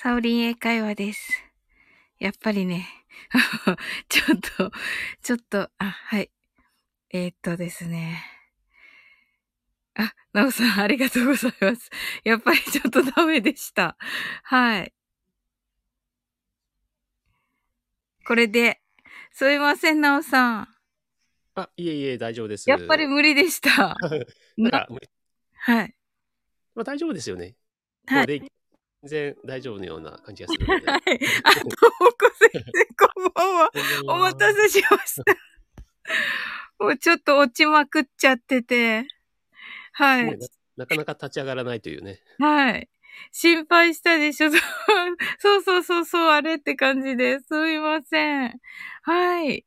[0.00, 1.32] サオリン英会話です。
[2.20, 2.86] やっぱりね、
[4.08, 4.70] ちょっと、
[5.24, 6.30] ちょっと、あ、はい。
[7.10, 8.22] えーっとですね。
[9.96, 11.90] あ、なおさん、ありがとうございます。
[12.22, 13.96] やっぱりちょっとダメでした。
[14.44, 14.94] はい。
[18.24, 18.80] これで、
[19.32, 20.68] すいません、なおさん。
[21.56, 22.70] あ、いえいえ、大丈夫です。
[22.70, 23.96] やっぱり無理でした。
[24.56, 24.88] なんか、
[25.54, 25.96] はい。
[26.76, 27.56] まあ、大丈夫ですよね。
[28.06, 28.52] はい。
[29.04, 30.86] 全然大丈夫のような感じがするので。
[30.90, 31.00] はい。
[31.44, 32.62] あ、ともこ先生、
[33.06, 33.70] こんばんは。
[34.08, 35.36] お待たせしました。
[36.78, 39.06] もうちょっと落ちまくっちゃってて。
[39.92, 40.24] はい。
[40.24, 42.20] ななかなか立ち上がらないというね。
[42.38, 42.88] はい。
[43.32, 44.50] 心配したでしょ
[45.38, 47.46] そうそうそうそう、あれって感じです。
[47.48, 48.60] すみません。
[49.02, 49.66] はい。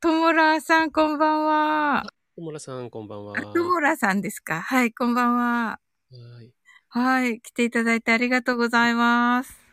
[0.00, 2.06] ともらさん、こんばんは。
[2.36, 3.38] 小村さん、こんばんは。
[3.38, 5.80] あ、ともらさんですかはい、こんばんは。
[6.10, 6.55] はい。
[6.88, 7.40] はい。
[7.40, 9.66] 来ていただいてありがとうございます。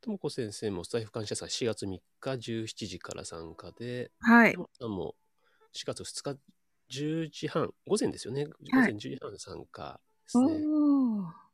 [0.00, 4.60] ともこ先生もスタイフ感謝祭4月3日17時から参加で、はいと。
[4.60, 5.14] もこさんも
[5.72, 6.36] 4月2日
[6.88, 8.46] 10時半、午前ですよね。
[8.72, 10.68] 午はい前10時半参加ですおね。
[10.68, 11.46] ー。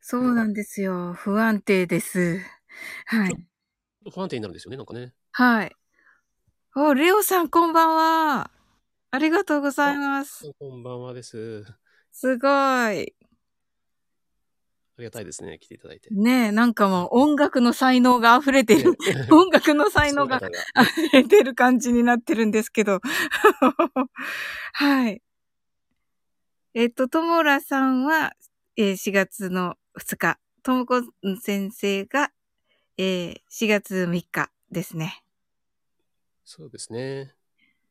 [0.00, 1.12] そうなんですよ。
[1.14, 2.40] 不安定です。
[3.06, 3.46] はい。
[4.12, 5.14] 不安定になるんですよね、なんかね。
[5.32, 5.76] はい。
[6.74, 8.50] お、レオさんこんばんは。
[9.12, 10.52] ありがとうございます。
[10.58, 11.64] こんばんはです。
[12.12, 12.50] すごい。
[12.50, 12.54] あ
[14.98, 16.10] りがたいですね、来ていただいて。
[16.14, 18.92] ねえ、なんかもう音楽の才能が溢れてる。
[18.92, 18.96] ね
[19.32, 23.00] 音楽の才能が溢れてる感じになってるんですけど。
[24.74, 25.22] はい。
[26.74, 28.32] えっと、ともらさんは、
[28.76, 30.38] えー4月の2日。
[30.62, 31.02] ともこ
[31.40, 32.30] 先生が、
[32.96, 35.24] えー4月3日ですね。
[36.44, 37.34] そうですね。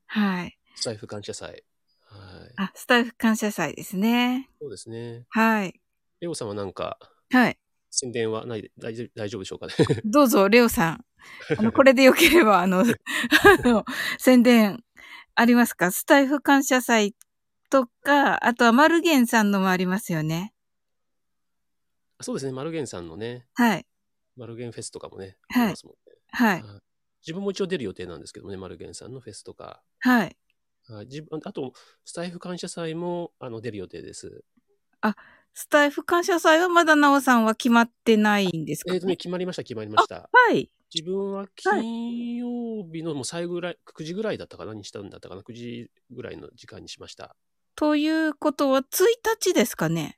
[0.06, 0.59] はい。
[0.76, 1.64] スタイフ感謝祭。
[2.06, 2.54] はい。
[2.58, 4.50] あ、スタッフ感謝祭ですね。
[4.62, 5.26] そうですね。
[5.30, 5.80] はい。
[6.22, 6.98] レオさんはなんか、
[7.32, 7.58] はい。
[7.92, 9.74] 宣伝はないで大丈夫大丈夫でしょうかね？
[10.06, 11.06] どうぞ、レオさん。
[11.58, 12.86] あの、これでよければ、あの、 あ
[13.68, 13.86] の、
[14.20, 14.84] 宣伝
[15.36, 15.92] ありますか？
[15.92, 17.16] スタイフ感謝祭
[17.70, 20.54] とか、あとはマルゲンさんのもありますよね。
[22.22, 23.86] そうですね、マルゲンさんのね、はい。
[24.36, 26.62] マルゲンフェスとかもね、はいありますもんねはい。
[26.64, 26.82] はい
[27.22, 29.84] 自分も一応出る予定なんですけどもね、マルゲンさんのフェスとか。
[30.00, 30.38] はい。
[30.90, 31.74] はい自分あと、
[32.06, 34.44] スタイフ感謝祭もあの出る予定です。
[35.54, 40.30] スタイフ感謝祭はまだなおさんは決まってないんですか、えっ、とね、決まりました、決まりました。
[40.32, 40.70] はい。
[40.94, 47.36] 自分は金曜日のもう最後ぐらい、9時ぐらいだったかなにしたんだったかな、9時ぐらいの時間にしました。
[47.76, 48.84] ということは、1
[49.42, 50.18] 日ですかね？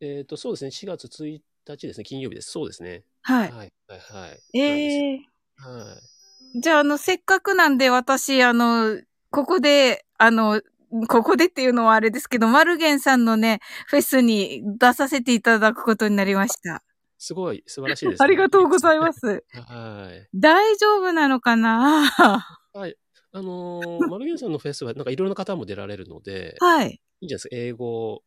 [0.00, 2.50] えっ、と、そうですね、4月1日ですね、金曜日です。
[2.50, 3.04] そうですね。
[3.22, 3.50] はい。
[3.50, 4.58] はい、はい、はい。
[4.58, 5.20] ええ
[5.56, 5.96] は
[6.54, 6.60] い。
[6.60, 9.00] じゃあ、あの、せっかくなんで私、あの、
[9.30, 10.60] ここで、あの、
[11.08, 16.82] ここでっていうのはあれですけど、マルゲンさんのね、フェスに出させていただくことになりました。
[17.18, 19.12] すごい、素晴らしいです、ありがとうございま。
[19.12, 19.44] す。
[19.52, 20.28] はい。
[20.34, 22.10] 大丈夫なのかな？
[22.72, 22.96] はい。
[23.32, 27.00] あのー、 マルゲンさんのフェスは、なんかいろんな方も出られるので、はい。
[27.20, 27.56] いいんじゃないですか？
[27.56, 28.22] 英語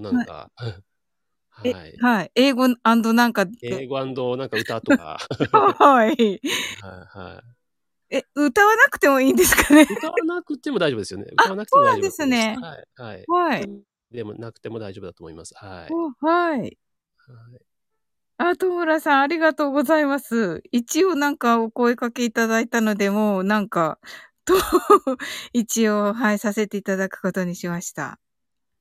[0.00, 0.74] なんか、え
[1.48, 1.96] はい。
[1.98, 2.30] はい。
[2.36, 3.52] 英語なんかで。
[3.62, 3.98] 英語
[4.36, 5.18] なんか歌とか、
[5.52, 6.40] はい。
[6.82, 7.55] はいはい。
[8.10, 9.86] え、歌わなくてもいいんですかね？
[9.90, 11.26] 歌わなくても大丈夫ですよね。
[11.36, 12.86] あ歌わなくても大丈夫そうなんですねはい。
[12.96, 13.24] はい。
[13.28, 13.82] はい。
[14.10, 15.54] でもなくても大丈夫だと思います。
[15.56, 15.92] はい。
[15.92, 16.58] おはい。
[16.60, 16.70] はい
[18.38, 20.62] あ、ともらさん、ありがとうございます。
[20.70, 23.98] 一応なんかお声かけいただいたので、もうなんか、
[24.44, 24.54] と、
[25.54, 28.20] 一応、はい、させていただくことにしました。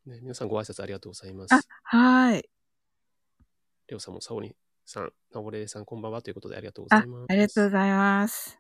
[0.06, 2.50] ね、皆さんご挨拶ありがとうございますあ。、はい。
[3.88, 8.60] レオさんもサオリンさん、ナオレイさんこんばんはということでありがとうござあいます。、ありがとうございます。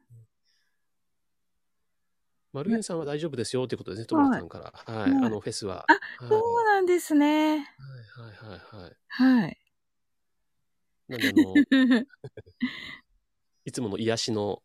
[2.56, 4.72] マルゲンさんは大丈夫ですよということですね、トモラさんから。
[4.94, 5.12] はい。
[5.12, 5.84] はいあの、フェスは。
[5.90, 7.58] あはいそうなんですね。
[7.58, 8.92] はいはいはいはい。
[9.10, 9.58] はい。
[11.10, 11.54] なんで、あの、
[13.66, 14.64] いつもの癒しの、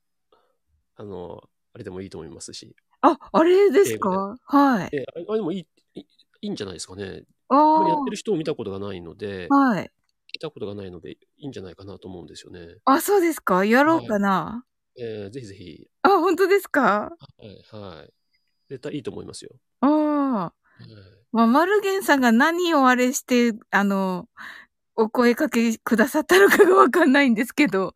[0.95, 1.43] あの、
[1.75, 2.77] あれでもいいと思いますし。
[3.01, 4.37] あ、あれですか？
[4.45, 4.97] はい。
[4.97, 5.67] え、あれでもいい、
[6.01, 6.05] い
[6.43, 7.25] いんじゃないですかね。
[7.49, 9.91] ああやってある人を見たことがないので、はい。
[10.33, 12.77] 聞いたことがないので、いいんじゃないかなと思うんですよね。
[12.85, 13.65] あ、そうですか？
[13.65, 14.65] やろうかな、
[14.97, 17.11] えーぜひぜひ、あ、本当ですか？
[17.11, 18.13] はい、はい。
[18.69, 19.51] 絶対いいと思いますよ。
[19.81, 19.91] ああ。
[19.91, 20.55] はい
[21.33, 24.29] まあ、マルゲンさんが何をあれして、あの、
[24.97, 27.95] お声かけくださったのかがわかんないんですけど。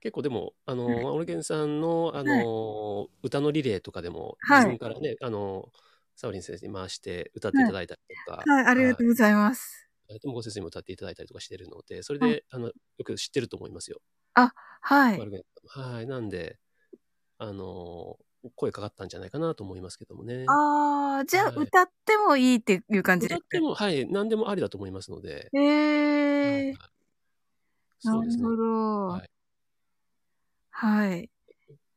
[0.00, 5.70] 結構でも、あの、オルゲンさんの、あの、歌のリレーとかでも、はい自分からね、あの、
[6.16, 9.90] サオリン先生に回して歌っていただいたりとか、はい、ありがとうございます。
[10.08, 10.20] はい。
[10.20, 12.72] ともこ先生にも歌っていただいたりとかしてるので、それで、はあの、よ
[13.04, 14.00] く知ってると思いますよ。
[14.34, 15.18] はい
[15.68, 16.06] はい。
[16.06, 16.58] なんで、
[17.38, 18.18] あの、
[18.56, 20.46] 声かかったんじゃないかなと思いますけどもね。
[20.48, 23.46] ああ、じゃあ、はい歌ってもいいっていう感じですか？
[23.46, 25.48] 歌っても、はい、何でもありだと思いますので。
[25.52, 26.92] へえはい
[28.00, 28.56] そうですねなる。
[28.56, 29.06] ほど。
[29.08, 29.28] はい
[30.72, 31.30] はい。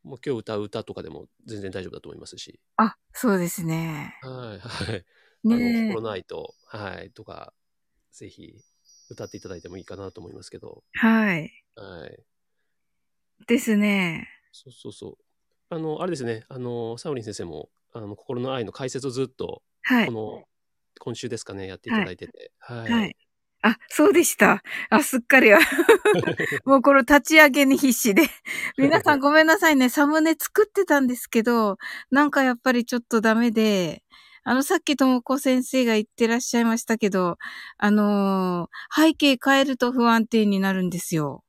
[0.04, 2.60] もう今日歌う歌とかでも全然大丈夫だと思いますし。
[2.78, 4.14] あ、そうですね。
[4.22, 5.06] はい、はい。
[5.48, 7.54] あの、ねえ心ないと、はい、とか、
[8.12, 8.54] ぜひ
[9.10, 10.84] 歌っていただいてもいいかなと思いますけど。
[10.94, 11.65] はい。
[11.76, 12.24] はい。
[13.48, 14.28] ですね。
[14.52, 15.18] そうそうそう。
[15.70, 20.12] あの、あれですね、あの、サウリン先生も、あの、心の愛の解説をずっと、はいこ。
[20.12, 20.44] の、
[21.00, 22.52] 今週ですかね、やっていただいてて。
[22.60, 22.92] はい。
[22.92, 23.16] はい。
[23.62, 24.62] あ、そうでした。
[24.90, 25.60] あ、すっかりは。
[26.66, 28.24] もうこの立ち上げに必死で。
[28.78, 29.90] 皆さんごめんなさいね。
[29.90, 31.78] サムネ作ってたんですけど、
[32.12, 34.04] なんかやっぱりちょっとダメで、
[34.44, 37.38] あの、さっきともこ先生が言ってらっしゃいましたけど、
[37.78, 41.44] あのー背景変えると不安定になるんですよ。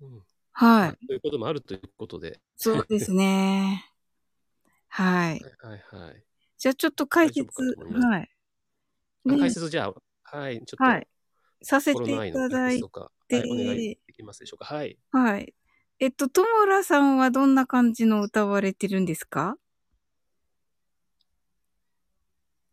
[0.00, 1.06] うんはい。
[1.06, 2.40] ということもあるということで。
[2.56, 3.86] そうですね。
[4.88, 5.40] はい。
[5.60, 6.24] はいはい。
[6.58, 8.30] じゃあちょっと解説はい。
[9.26, 11.06] あね解説じゃあ、はい、ちょっと、はい
[11.62, 14.64] させていただいてはい、お願いできますでしょうか。
[14.64, 14.98] はい。
[15.12, 15.54] はい。
[15.98, 19.56] えっと、ともらさんはどんな感じの歌われてるんですか？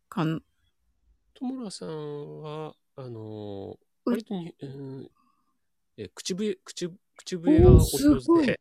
[0.08, 0.42] かん、
[1.34, 5.10] 友良さんは、あのーう割とに、うん
[5.98, 8.60] え口笛、口、口笛がお上手で、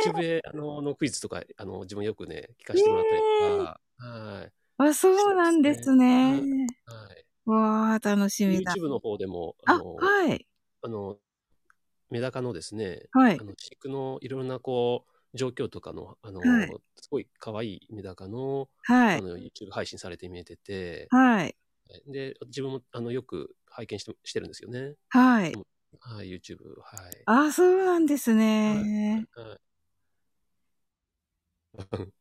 [0.00, 3.26] 口笛あののクイズとか、あの、自分よくね、聞かせてもらったりと
[3.62, 4.52] か、はい。
[4.78, 6.42] あ、そうなんですね。
[6.86, 7.24] はい。
[7.44, 8.74] わあ、楽しみだ。
[8.74, 10.46] YouTube の方でも、あ、あの、はい。
[10.82, 11.18] あの、
[12.10, 13.44] メダカのですね、はいあ。
[13.44, 19.18] の飼育のいろんなこう、状況とかの、あの、はいすごい可愛いメダカの、はい。
[19.18, 21.54] あの、YouTube 配信されて見えてて、はい。
[22.06, 24.94] で、自分も、あの、よく拝見してしてるんですよね。
[25.10, 25.52] はい。
[26.00, 27.22] はい、YouTube、はい。
[27.26, 29.26] あ、そうなんですね。
[29.34, 29.56] はい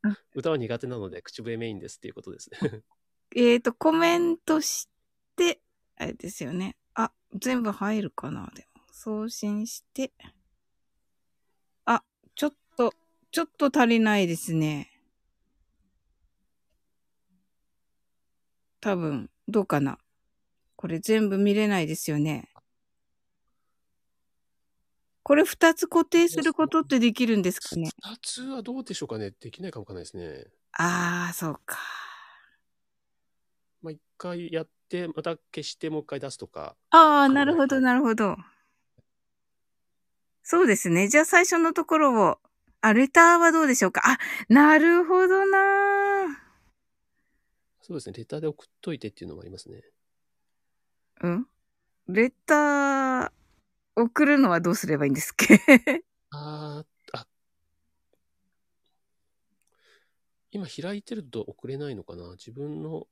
[0.04, 2.58] あ歌は苦手なので口笛メインですっていうことですね。
[3.36, 4.90] えっと、コメントし
[5.36, 5.62] て、
[5.96, 6.78] あれですよね。
[6.94, 8.82] あ、全部入るかなでも。
[8.92, 10.12] 送信して。
[11.86, 12.04] あ、
[12.36, 12.94] ちょっと、
[13.32, 14.92] ちょっと足りないですね。
[18.80, 19.98] 多分、どうかな。
[20.76, 22.50] これ全部見れないですよね。
[25.26, 27.90] これ二つ固定することってできるんですかね？
[28.04, 29.32] 二つはどうでしょうかね？
[29.32, 30.46] できないかもわかんないですね。
[30.74, 31.80] ああ、そうか。
[33.82, 36.76] まあ、一回やって、また消してもう一回出すとか。
[36.92, 38.38] ああ、なるほど、なるほど。
[40.44, 41.08] そうですね。
[41.08, 42.38] じゃあ最初のところを、
[42.82, 44.04] あ、レターはどうでしょうか？
[44.06, 46.38] あ、なるほどな
[47.82, 48.14] そうですね。
[48.16, 49.82] レターで送っといてっていうのもありますね。
[51.24, 51.48] うん？
[52.10, 53.32] レター、
[53.96, 55.60] 送るのはどうすればいいんですっけ？
[56.32, 57.28] あーあ。
[60.52, 62.32] 今開いてると送れないのかな？
[62.32, 63.08] 自分の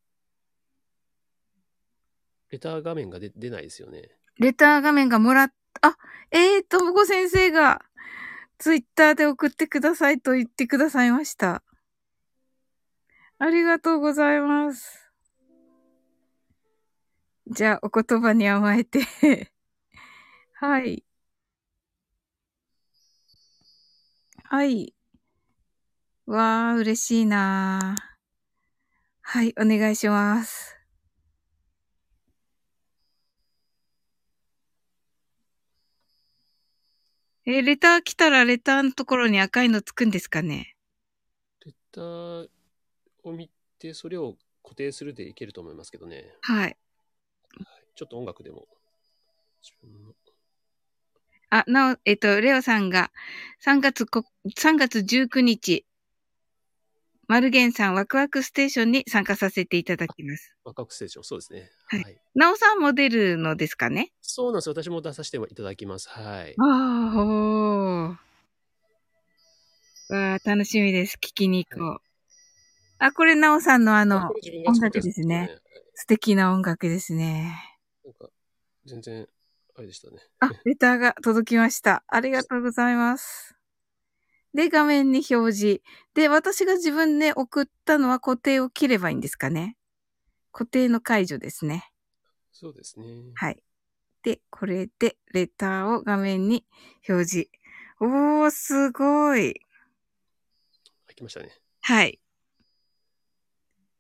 [2.50, 4.09] レター画面が出出ないですよね。
[4.39, 5.95] レター画面がもらっ、あ、
[6.31, 7.81] えーともこ先生が、
[8.57, 11.63] ツイッターで送ってくださいと言ってくださいました。
[13.39, 15.12] ありがとうございます。
[17.47, 19.53] じゃあ、お言葉に甘えて。
[20.63, 21.04] はい。
[24.45, 24.94] はい。
[26.25, 28.01] わー、嬉しいなー
[29.24, 30.77] はい、お願いします。
[37.45, 40.78] えーレター来たらレターのところに赤いのつくんですかね？
[41.66, 42.47] レター
[43.23, 46.23] を見て、それを固定するでいけると思いますけどね。
[46.40, 46.78] はい。
[47.95, 48.66] ちょっと音楽でも。
[49.61, 50.14] 自分の
[51.56, 53.12] あ、なお、えっと、レオさんが
[53.64, 54.24] 3月こ、
[54.57, 55.86] 3月19日、
[57.28, 60.56] マルゲンさんワクワクステーションに参加させていただきます。
[60.64, 61.69] ワクワクステーション、そうですね。
[61.90, 62.18] ははいい。
[62.33, 64.12] なおさんも出るのですかね？
[64.19, 64.74] そうなんですよ。
[64.74, 66.10] 私も出させていただきます。
[66.10, 66.56] はい。
[66.60, 70.16] ああ、おー。
[70.16, 71.18] わあ、楽しみです。
[71.18, 72.02] 聞きに行こう。
[72.98, 74.31] あ、これなおさんのあの
[74.66, 75.52] 音楽ですね。
[75.94, 77.60] 素敵な音楽ですね。
[78.04, 78.28] なんか、
[78.86, 79.28] 全然、
[79.75, 80.18] あれでしたね。
[80.39, 82.03] あ、レターが届きました。
[82.07, 83.56] ありがとうございます。
[84.53, 85.81] で、画面に表示。
[86.13, 89.77] で、私が自分で送ったのは固定を切ればいいんですかね。
[90.51, 91.92] 固定の解除ですね。
[92.51, 93.06] そうですね。
[93.33, 93.63] はい。
[94.21, 96.65] で、これでレターを画面に
[97.09, 97.49] 表示。
[97.99, 99.59] おー、すごい。
[101.07, 101.49] 開きましたね。
[101.81, 102.19] はい。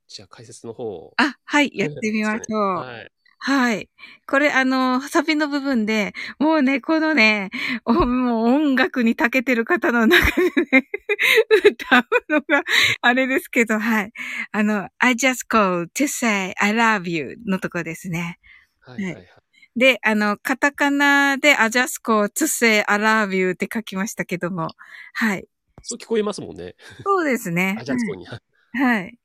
[0.07, 1.13] じゃあ解説の方を。
[1.17, 2.59] あ、はい、やってみましょう。
[2.77, 3.11] はい。
[3.45, 3.89] はい。
[4.25, 7.49] これ、あの、サビの部分で、もうね、このね、
[7.83, 10.87] おもう音楽に長けてる方の中でね、
[11.67, 12.63] 歌うのが、
[13.01, 14.13] あれですけど、はい。
[14.53, 18.39] あの、I just call to say I love you のとこですね。
[18.79, 19.27] はいはいはい。
[19.75, 24.69] で、あの、カタカナで I just call to say I love you って書きましたけども、
[25.15, 25.45] はい。
[25.81, 26.75] そう聞こえますもんね。
[27.03, 27.83] そうですね あ、。
[27.83, 28.25] ジャスコに。
[28.25, 29.19] はい。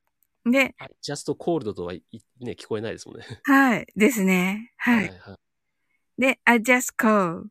[0.50, 2.02] で、ジャストコールドとはい
[2.40, 3.24] ね、聞こえないですもんね。
[3.44, 3.86] はい。
[3.96, 4.72] ですね。
[4.76, 5.08] はい。
[5.08, 6.20] はい。
[6.20, 7.44] で、I just call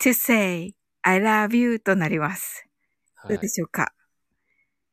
[0.00, 2.64] to say I love you となります。
[3.14, 3.92] はいどうでしょうか、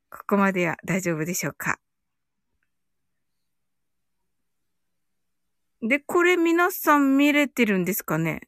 [0.09, 1.79] ここまでは大丈夫でしょうか？
[5.81, 8.41] で、これ皆さん見れてるんですかね？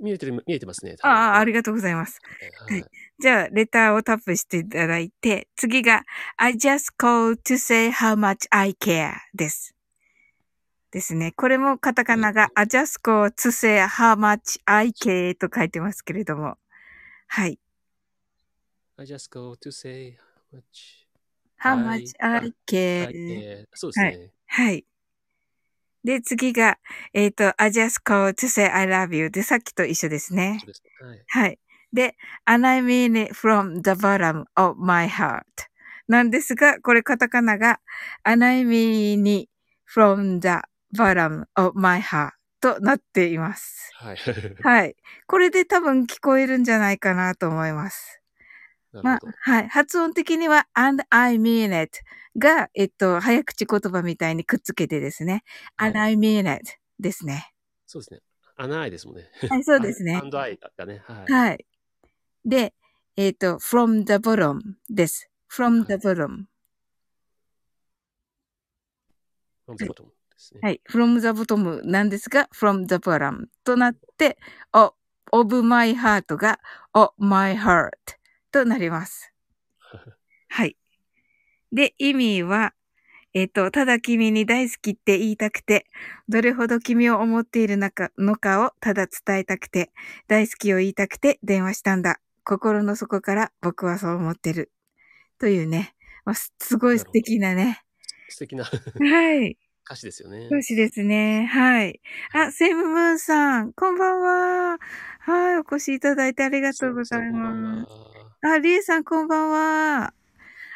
[0.00, 0.96] 見えてる、見えてますね。
[1.02, 2.20] ああ、ありりがとうございます。
[2.68, 2.84] はい。
[3.18, 6.04] じゃあ、レターをタップしていただいて、次が、
[6.36, 9.74] I just call to say how much I care です。
[10.90, 11.32] ですね。
[11.32, 16.58] これもカタカナが、I just call to say how much I care と書いてますけれども。
[17.28, 17.58] はい。
[18.98, 20.18] I just go to say
[20.52, 21.06] how much
[21.58, 23.10] how I- much I care.
[23.10, 23.66] care.
[23.74, 24.30] そうですね。
[24.46, 24.84] はい。
[26.06, 26.78] で、次が、
[27.12, 30.64] えっ、と、I just call to say I love you で、さっきと一緒ですねそ。
[30.64, 31.24] うですはい。
[31.26, 31.58] はい。
[31.92, 35.42] で、and I mean it from the bottom of my heart
[36.06, 37.80] なんですが、これカタカナが
[38.22, 39.50] and I mean it
[39.92, 40.60] from the
[40.96, 43.90] bottom of my heart となっています。
[43.94, 44.16] はい。
[44.62, 44.96] はい。
[45.26, 48.22] これで多分聞こえるんじゃないかなと思います。
[49.02, 49.68] まあはい。
[49.68, 51.98] 発音的には and I mean it
[52.36, 55.42] が、えっと、早口言葉みたいにくっつけてですね。
[55.76, 57.52] はい and I mean it ですね。
[57.86, 58.20] そうですね。
[58.56, 59.30] 穴愛ですもんね。
[59.48, 60.20] はい、そうですねア。
[60.20, 61.02] ンドアイがね。
[61.06, 61.32] はい。
[61.32, 61.66] はい。
[62.44, 62.74] で、
[63.16, 65.30] えっ、と、from the bottom です。
[65.50, 66.44] from the はい bottom。
[69.66, 70.60] from the bottom ですね。
[70.62, 70.80] はい。
[70.88, 74.38] from the bottom なんですが、from the bottom となって、
[74.72, 74.94] お
[75.32, 76.58] of my heart が
[76.92, 77.90] of my heart
[78.56, 79.34] となります。
[80.48, 80.76] はい。
[81.72, 82.72] で、意味は、
[83.34, 85.86] えっ、と、ただ君に大好きって言いたくて、
[86.26, 89.92] どれほど君を思っているのかのかをただ伝えたくて、
[90.26, 92.18] 大好きを言いたくて電話したんだ。
[92.44, 94.72] 心の底から僕はそう思ってる。
[95.38, 95.94] というね、
[96.24, 97.82] まあ、すすごい素敵なね。
[98.30, 99.58] 素敵なはい。
[99.84, 100.48] 歌詞ですよね。
[100.50, 101.44] 少しですね。
[101.44, 102.00] はい。
[102.32, 104.78] あ、セムムーンさん、こんばんは。
[105.20, 108.25] はい、お越しいただいてありがとうございます。
[108.48, 110.14] あ、リエさん、こんばんは。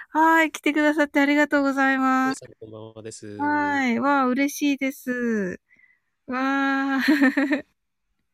[0.09, 2.41] はい、来てくださってありがとうございます。
[2.59, 3.37] こんばんはです。
[3.37, 4.00] はい。
[4.00, 5.61] わあ、嬉しいです。
[6.27, 7.00] わあ。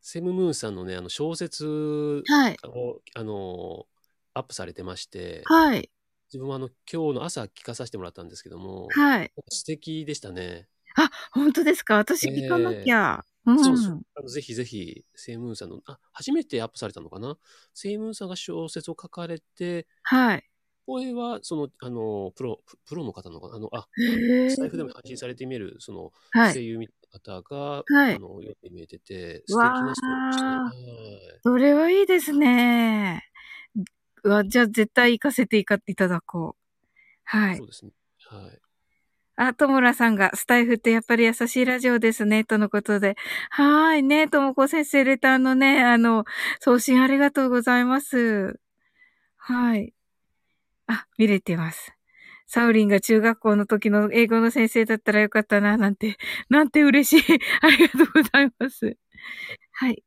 [0.00, 2.56] セムムーンさんのね、あの小説はい。
[2.64, 3.84] を、あの、
[4.32, 5.90] アップされてまして、はい。
[6.32, 9.30] 自分はあの、今日の朝聞かさせてもらったんですけども、はい。
[9.50, 10.66] 素敵でしたね。
[10.96, 11.96] あ、本当ですか？
[11.96, 13.16] 私行かなきゃ。
[13.16, 13.35] うん。
[13.54, 14.02] そうそう。
[14.14, 17.36] あのぜひぜひ、セイムーンさんの、あ、初めてアップされたのかな？
[17.74, 20.46] セイムーンさんが小説を書かれて、はい。
[20.86, 23.56] 声は、その、あの、プロ、ププロの方のかな？
[23.56, 26.54] あの、あ、へスタイフでも配信されてみる、その、はい。
[26.54, 30.56] 声優みたいな方が、はいあの、よく見えてて、素敵わな人でしたね。
[30.58, 30.72] ーは
[31.38, 33.24] いそれはいいですね。
[34.24, 36.62] うわ、じゃあ絶対行かせていかいただこう。
[37.24, 37.64] はいそ。
[37.64, 37.92] うですね。
[38.28, 38.60] はい。
[39.38, 43.16] あ、ともらさんが、スタイフってやっぱり優しいラジオですね、とのことで。
[43.50, 46.24] はーいね、ともこ先生、レターのね、あの、
[46.60, 48.58] 送信ありがとうございます。
[49.38, 49.94] はい。
[50.88, 51.92] あ、見れてます。
[52.48, 56.18] サウリンが中学校の時の英語の先生だったらよかったな、なんて、
[56.50, 57.40] なんて嬉しい。
[57.62, 58.96] ありがとうございます。
[59.72, 60.02] はい。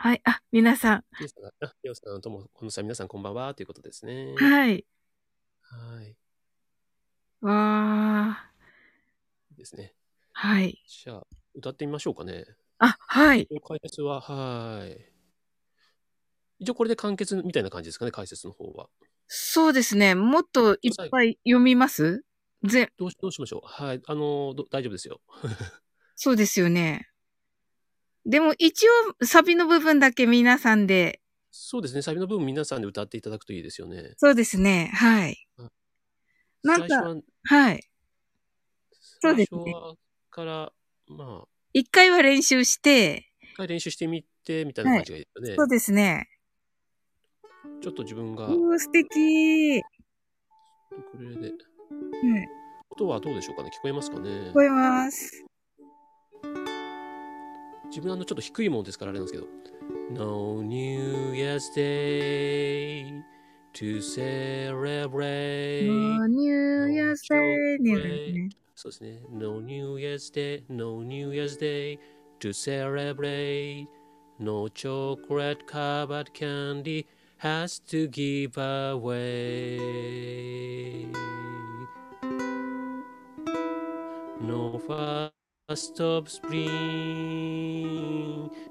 [0.00, 0.20] はい。
[0.24, 1.50] あ、皆さリエさん
[1.82, 4.32] リオさんとも、このさん、皆さんこんばんは、ということですね。
[4.32, 4.36] ん。
[4.36, 4.84] はい。
[5.60, 6.16] はい。
[7.42, 8.48] わー。
[9.52, 9.94] いいですね。
[10.32, 10.78] はい。
[10.86, 12.44] じゃあ、歌ってみましょうかね。
[12.78, 13.48] あ、はい。
[13.66, 15.12] 解説は、はい。
[16.60, 18.88] 一応これで完結みたいな感じですかね、解説の方は。
[19.26, 20.14] そうですね。
[20.14, 22.24] もっといっぱい読みます？
[22.64, 23.66] ぜ、どうしどうしましょう？
[23.66, 24.02] はい。
[24.06, 25.20] あの、ど大丈夫ですよ。
[26.16, 27.07] そうですよね。
[28.28, 28.92] でも一応
[29.24, 32.02] サビの部分だけ皆さんで、そうですね。
[32.02, 34.12] サビの部分皆さんで歌っていただくといいですよね。
[34.18, 34.90] そうですね。
[34.94, 35.48] はい。
[36.62, 37.82] なんかは、はい。
[39.20, 39.94] そうですね最初は
[40.30, 40.72] から、
[41.06, 45.56] まあ、一回は練習して、一回練習してみて、みたいな感じがいいですよね。
[45.56, 46.28] そうですね。
[47.80, 49.80] ちょっと自分が、うー、素敵。
[49.80, 52.46] これで、うん。
[52.90, 55.47] 音はどうでしょうかね聞こえますかね聞こえます。
[57.87, 59.47] 自分あのちょっと低いもんですからあれなんですけど
[60.11, 63.21] No New Year's Day
[63.73, 68.49] to celebrate No New Year's Day になるね。
[68.75, 69.21] そうですね。
[69.29, 71.99] No New Year's Day, No New Year's Day
[72.39, 73.87] to celebrate.
[74.39, 77.05] No chocolate covered candy
[77.37, 79.79] has to give away.
[84.41, 84.81] No
[85.68, 86.70] first of spring,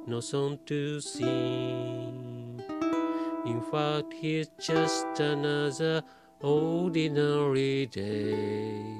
[0.08, 2.60] no song to sing.
[3.46, 6.04] In fact, it's just another
[6.42, 8.98] ordinary day.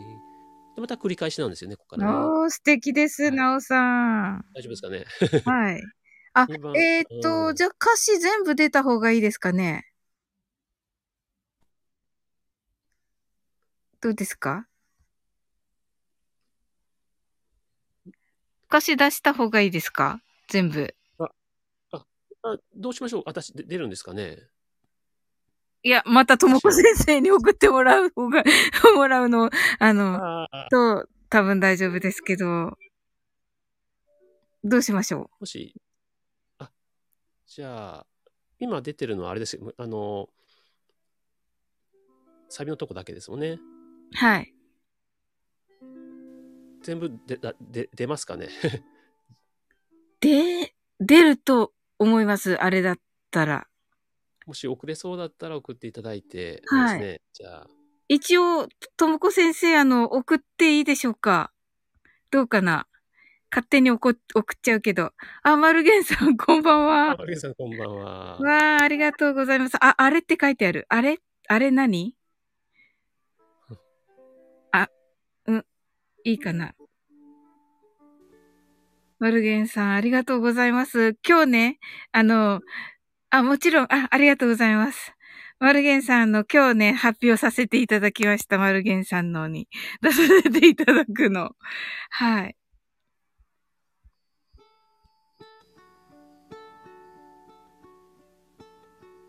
[0.76, 4.46] でまた繰り返しなんですよね、ここからね、おー、素敵です、はいなおさん。
[4.54, 5.06] 大丈夫ですかね？
[5.44, 5.82] はい。
[6.34, 9.88] あえーっと、うんじゃあ歌詞全部出た方がいいですかね？
[14.02, 14.68] どうですか？
[18.70, 20.22] 歌詞出した方がいいですか？
[20.50, 20.94] 全部。
[22.44, 23.24] あどうしましょう？
[23.26, 24.38] 私で出るんですかね？
[25.84, 28.44] いや、またともこ先生に送ってもらう方が、
[28.96, 32.78] もらうの、あの、ああ、と、多分大丈夫ですけど、
[34.64, 35.76] どうしましょもし、
[36.58, 36.72] あ、
[37.46, 38.08] じゃあ、
[38.60, 39.74] 今出てるのはあれですよ。
[39.78, 40.30] あの、
[42.50, 43.52] サビのとこだけですもんね。
[43.52, 43.60] う
[44.16, 44.54] はい。
[46.88, 48.48] 全部でだで出ますかね？
[50.22, 52.56] で、出ると思います。
[52.64, 53.68] あれだったら。
[54.46, 57.22] もし遅れそうだったら送っていただいて、はいですね。
[57.34, 57.68] じゃあ、
[58.08, 61.52] 一応、ともこ先生、あの、送っていいでしょうか？
[62.32, 62.88] どうかな？
[63.52, 64.16] 勝手に送っ
[64.62, 65.12] ちゃうけど。
[65.44, 67.18] あ、マルゲンさん、こんばんは。
[67.18, 68.38] マルゲンさんこんばんは。
[68.40, 69.76] わあ、ありがとうございます。
[69.84, 70.86] あ、あれって書いてある。
[70.88, 71.20] あれ？
[71.50, 72.17] あれ何？
[76.28, 76.74] いいかな。
[79.18, 81.16] マルゲンさん、ありがとうございます。
[81.26, 81.80] 今日ね、
[82.12, 82.60] あの、
[83.30, 85.14] あ、もちろん、あ、ありがとうございます。
[85.60, 88.58] マルゲンさんの今日ね、発表させていただきました。
[88.58, 89.70] マルゲンさんのに
[90.02, 91.52] 出させていただくの。
[92.10, 92.58] はい。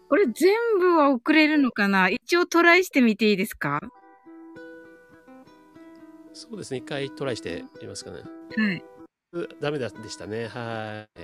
[0.08, 2.08] これ全部は送れるのかな？
[2.08, 3.80] 一応トライしてみていいですか？
[6.38, 6.76] そうですね。
[6.76, 8.18] 一回トライしてみますかね。
[8.56, 8.84] はい。
[9.32, 10.46] うダメだでしたね。
[10.46, 11.20] はい。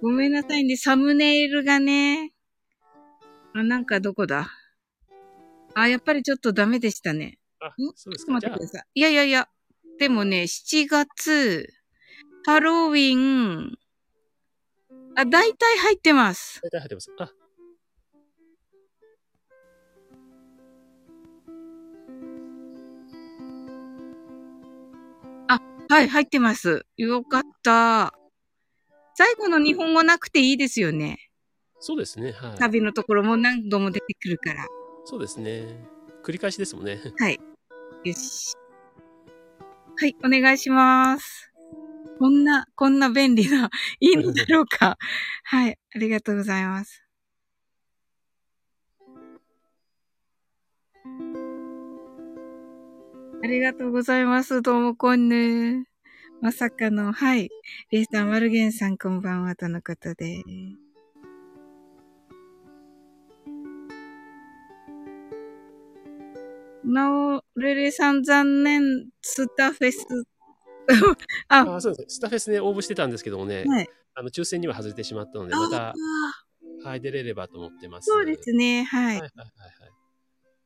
[0.00, 0.78] ごめんなさいね。
[0.78, 2.32] サムネイルがね。
[3.52, 4.48] あ、なんかどこだ？
[5.74, 7.38] あ、やっぱりちょっとダメでしたね。
[7.60, 8.40] あん、そうですか。
[8.40, 8.86] じゃあちょっと待ってく、ださい。
[8.94, 9.46] いやいやいや。
[9.98, 11.68] でもね、7月、
[12.46, 13.78] ハロウィン、
[15.16, 16.60] あ、大体入ってます。
[16.62, 17.12] 大体入ってます。
[17.18, 17.30] あ、
[25.88, 26.84] はい、入ってます。
[26.96, 28.12] よかった。
[29.14, 31.18] 最後の日本語なくていいですよね。
[31.80, 32.32] そうですね。
[32.32, 32.58] はい。
[32.58, 34.66] 旅のところも何度も出てくるから。
[35.04, 35.86] そうですね。
[36.24, 37.00] 繰り返しですもんね。
[37.18, 37.38] はい。
[38.04, 38.54] よし。
[39.98, 41.52] はい、お願いします。
[42.18, 43.70] こんな、こんな便利な、
[44.00, 44.98] いいのだろうか。
[45.44, 47.05] はい、ありがとうございます。
[53.46, 54.60] ありがとうございます。
[54.60, 55.86] どうもこんぬ。
[56.40, 57.48] まさかの、はい。
[57.92, 60.42] レイさん、マルゲンさん、こんばんは、とのことで。
[66.82, 68.82] なお、レレさん、残念、
[69.22, 70.04] スタフェス。
[71.46, 72.16] あ、あそうです。
[72.16, 73.88] スタフェスね、応募してたんですけどもね、はい。
[74.16, 78.06] あの抽選には外れてしまったので、あまたあ、はい、出れればと思ってます。
[78.06, 78.82] そうですね。
[78.82, 79.16] ははい。
[79.18, 79.92] いはいはいはい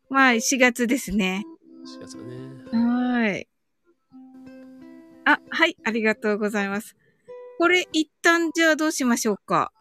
[0.08, 1.44] まあ、4月ですね。
[1.84, 2.36] 4月はね。
[2.72, 3.48] はーい。
[5.24, 6.96] あ、はい、ありがとうございます。
[7.58, 9.72] これ、一旦じゃあどうしましょうか。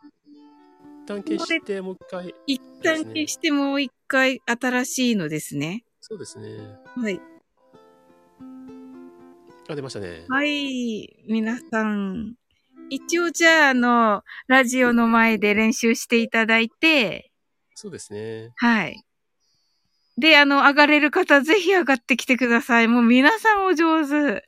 [1.06, 2.36] 一旦消して、もう一回。
[2.46, 5.84] 一旦消してもう一回新しいのですね。
[6.02, 6.58] そうですね。
[6.96, 7.20] はい。
[9.68, 10.26] あ、出ましたね。
[10.30, 12.36] はい、皆さん。
[12.90, 17.32] 一応じゃあ、あの、ラジオの前で練習していただいて、
[17.76, 18.52] そうですね。
[18.58, 19.02] はい。
[20.20, 22.88] で、あの、上がれる方、ぜひ上がってきてください。
[22.88, 24.44] もう皆さんお上手。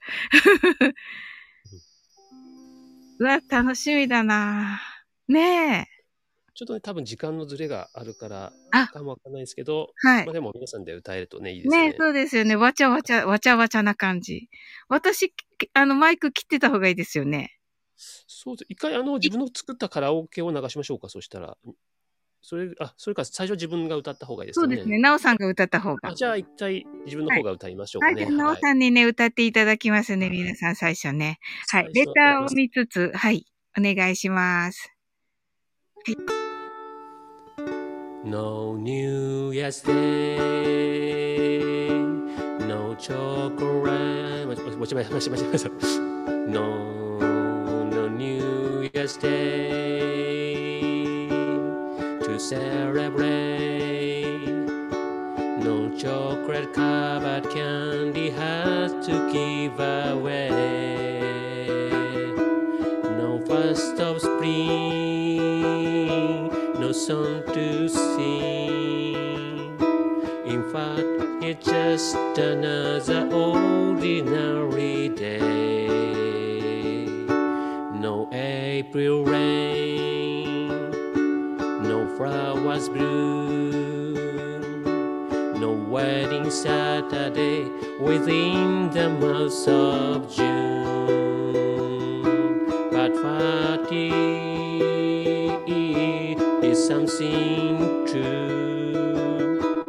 [3.20, 4.82] うわ、楽しみだな
[5.28, 6.02] ねえ。
[6.54, 10.34] ちょっとね、多分時間のずれがあるから、あかもわかんないですけど、はいまあ。
[10.34, 11.88] でも皆さんで歌えるとね、いいですね。
[11.90, 12.58] ねえ、そうですよね。
[12.58, 14.50] わちゃわちゃ、わちゃわちゃな感じ。
[14.90, 15.34] 私、
[15.74, 17.58] あの、マイク切ってた方がいいですよね。
[17.96, 18.66] そうです。
[18.68, 21.58] 一回、あの、自分の作ったカラオケを流しましょうか、そしたら。
[22.42, 24.76] それ、あ、それか、最初自分が歌った方がいいですかね。
[24.76, 24.98] そうですね。
[25.00, 26.16] なおさんが歌った方があ。
[26.16, 28.16] じゃあ、一回自分の方が歌いましょうはい。
[28.16, 28.26] かね。
[28.26, 30.30] じゃあなおさんにね、歌っていただきますね。
[30.30, 31.40] 皆さん最初ね。
[31.70, 31.90] はい。
[31.94, 33.46] レターを見つつ、はい。
[33.78, 34.92] お願いします。
[38.24, 41.18] No New Year's Day
[42.68, 46.02] No chocolate 間違えました間違えました間違えました
[46.48, 47.20] No
[47.90, 50.21] No New Year's Day
[52.50, 54.36] celebrate
[55.68, 60.50] No chocolate covered candy has to give away
[63.22, 65.48] No first of spring,
[66.80, 69.78] no song to sing.
[70.46, 71.06] In fact,
[71.44, 75.88] it's just another ordinary day.
[78.06, 80.21] No April rain,
[82.22, 84.14] no flowers bloom,
[85.60, 87.64] no wedding Saturday
[88.00, 91.52] within the month of June.
[92.92, 94.10] But party
[96.68, 99.84] is something true,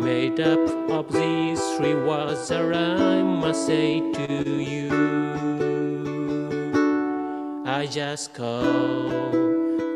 [0.00, 0.58] made up
[0.90, 4.88] of these three words that I must say to you.
[7.64, 9.30] I just call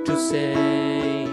[0.05, 1.32] to say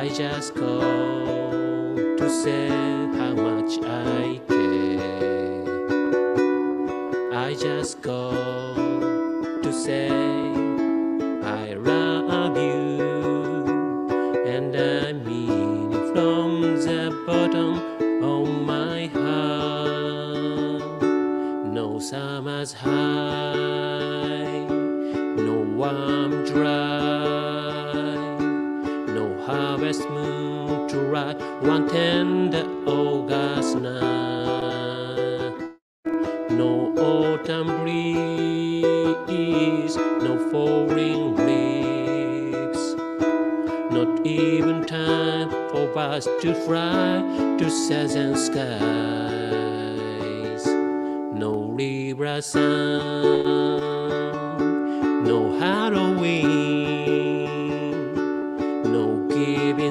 [0.00, 2.68] I just call to say
[3.18, 5.68] how much I care.
[7.34, 8.74] I just call
[9.62, 10.49] to say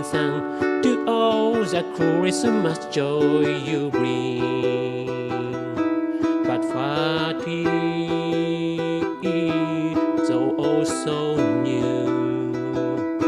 [0.03, 5.07] to all the Christmas joy you bring.
[6.45, 7.67] But fatigue
[10.25, 13.19] so also new?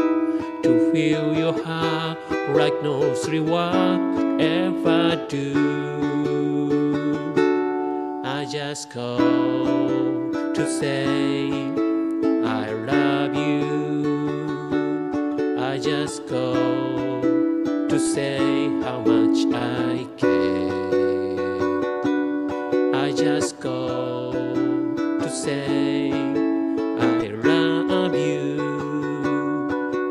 [0.62, 2.18] To fill your heart
[2.54, 5.52] like no three words ever do.
[8.24, 11.81] I just call to say
[15.82, 16.54] just go
[17.88, 20.70] to say how much I care.
[22.94, 24.30] I just go
[24.94, 28.60] to say I love you,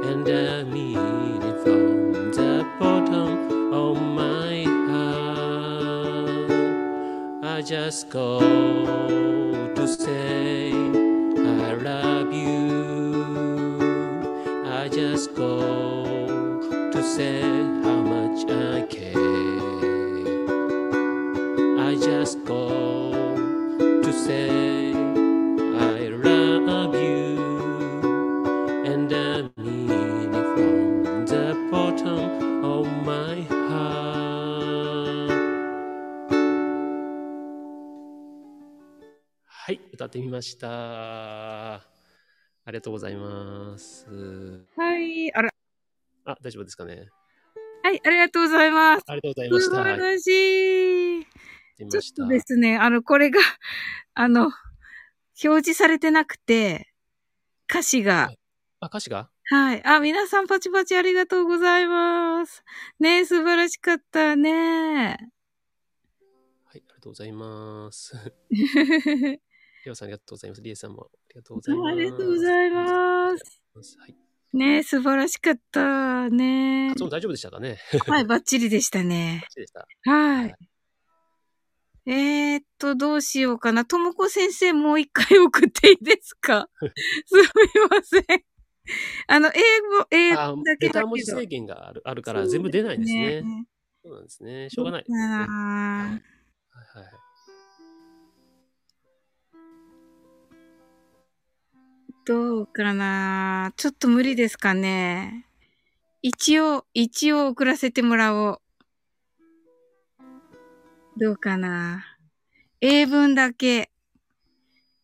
[0.03, 6.51] and I mean it from the bottom of my heart.
[7.45, 8.39] I just go
[9.73, 10.81] to say
[14.91, 16.27] just call
[16.91, 17.41] to say
[17.84, 19.15] how much I care.
[21.80, 23.13] I just call
[23.77, 27.39] to say I love you,
[28.86, 33.71] and I mean it from the bottom of my heart.
[39.47, 41.20] はい、歌ってみました。
[42.82, 44.08] ありがとうございます。
[44.76, 45.32] はい。
[45.36, 45.54] あら、
[46.26, 47.10] あ、大丈夫ですかね？
[47.84, 49.04] はい、ありがとうございます。
[49.06, 49.82] ありがとうございまし素た。
[49.82, 51.26] はい、晴らしい。
[51.91, 52.28] ちょっと。
[52.28, 53.39] ですね、あの、これが、
[54.15, 54.46] あの、
[55.44, 56.91] 表示されてなくて、
[57.70, 58.32] 歌詞が、
[58.80, 59.30] あ、歌詞が？
[59.52, 59.86] はい。
[59.86, 62.63] あ、皆さんパチパチありがとうございます。
[63.00, 64.52] ねえ素晴らしかったね。
[65.06, 65.20] はい、
[66.74, 68.15] ありがとうございます。
[69.86, 70.62] レオさんありがとうございます。
[70.62, 71.91] リエさんもありがとうございます。
[71.91, 73.62] ありがとうございます。
[73.82, 73.98] す。
[74.00, 74.15] はい。
[74.54, 76.89] ねえ素晴らしかったね。
[76.89, 77.78] 発音大丈夫でしたかね？
[78.08, 79.46] はい、バッチリでしたね。
[79.56, 79.88] でした。
[80.12, 80.56] はい。
[82.08, 83.86] えー、っと、どうしようかな。
[83.86, 86.67] ともこ先生、もう一回送っていいですか？
[86.82, 87.41] すみ
[87.89, 88.24] ません。
[89.28, 89.60] あの、英
[90.00, 91.06] 語、英あ語だけだけど。
[91.06, 93.44] ー文字制限があるあるから全部出ないんですね。
[94.04, 94.70] そうなんですね。
[94.72, 95.17] しょうがないですね。
[95.20, 97.12] はいはい。
[102.23, 105.47] どうかなちょっと無理ですかね。
[106.21, 108.62] 一応、一応送らせてもらおう。
[111.17, 112.05] どうかな
[112.79, 113.89] 英文だけ。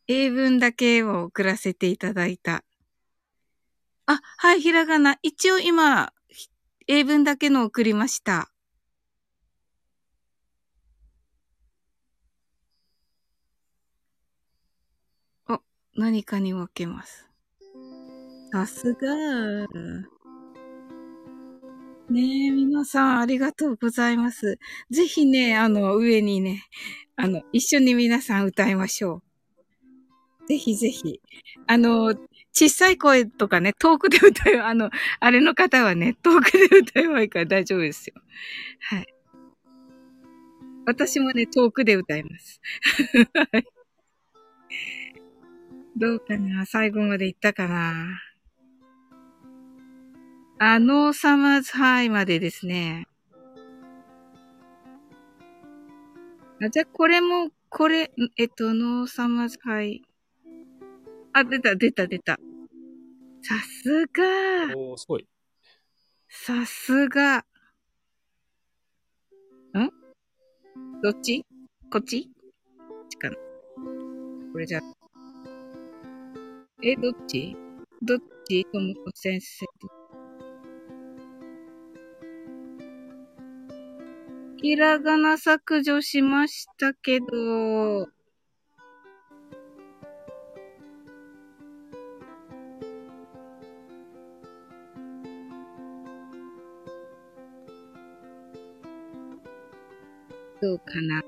[0.08, 2.63] 英文だけを送らせていただいた。
[4.06, 5.17] あ、はい、ひらがな。
[5.23, 6.13] 一応今、
[6.88, 8.51] 英文だけの送りました。
[15.97, 17.27] 何かに分けます。
[18.51, 19.15] さすが。
[22.10, 24.60] ねえ、皆さんありがとうございます。
[24.91, 26.63] ぜひね、あの、上にね、
[27.15, 29.23] あの、一緒に皆さん歌いましょ
[30.45, 30.47] う。
[30.47, 31.19] ぜひぜひ。
[31.65, 32.15] あの、
[32.53, 38.13] 小さい声とかね、遠くで歌う、あの、あれの方はね、遠くで歌えばいいから大丈夫ですよ。
[38.81, 39.07] はい。
[40.86, 42.62] 私もね、遠くで歌います。
[43.33, 43.77] は い
[45.99, 48.19] どうかな最後まで行ったかな
[50.60, 53.07] あのサマーズハイまでですね。
[56.63, 60.01] あ、じゃあ、これも、これ、えっと、ノーサマーズハイ。
[61.33, 62.39] あ、出た、出た、出た。
[63.43, 64.75] さすが。
[64.75, 65.27] おー、すごい。
[66.27, 67.38] さすが。
[67.38, 67.43] ん？
[71.03, 71.45] どっち？
[71.91, 72.25] こっち？
[72.25, 72.31] こ
[73.05, 73.36] っちかな。
[74.51, 74.81] これじゃ。
[76.84, 77.58] え、どっち？
[78.04, 78.63] どっち？
[78.72, 79.88] ともこ先生と。
[84.58, 88.06] ひらがな削除しましたけど、
[100.62, 101.24] どうかな？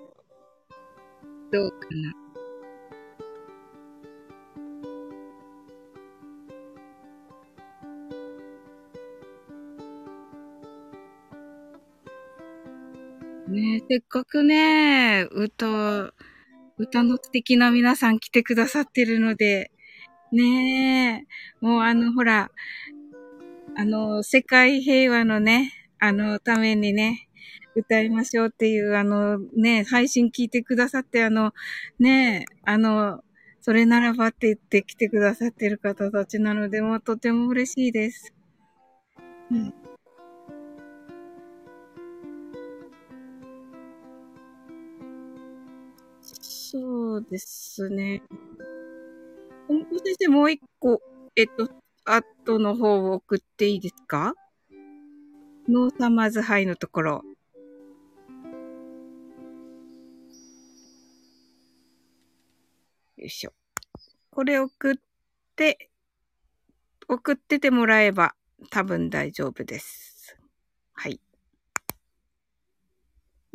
[1.52, 2.29] どうかな？
[13.91, 16.13] せっかくね、歌、
[16.78, 19.71] 歌の素敵な皆さん来てくださってるので、
[20.32, 21.25] ね
[21.62, 22.52] え、もうあの、ほら、
[23.75, 27.30] あの、世界平和のね、あの、ためにね、
[27.73, 31.54] 歌いましょうっていう、あの、ね、配信聞いてくださって、あの、
[31.97, 33.23] ね、あの、
[33.60, 38.36] それならばって言って来てくださってる方たちなので、もうとても嬉しいです。
[39.49, 39.88] うん。
[46.71, 48.21] そうですね。
[49.67, 51.01] 本当先生、もう一個、
[51.36, 51.67] えっと、
[52.05, 54.36] 後の方を送っていいですか？
[55.67, 57.23] ノーサマーズハイのところ。
[63.17, 63.53] よいしょ。
[64.29, 64.95] これ送っ
[65.55, 65.89] て、
[67.08, 68.36] 送っててもらえば
[68.69, 70.38] 多分大丈夫です。
[70.93, 71.19] はい。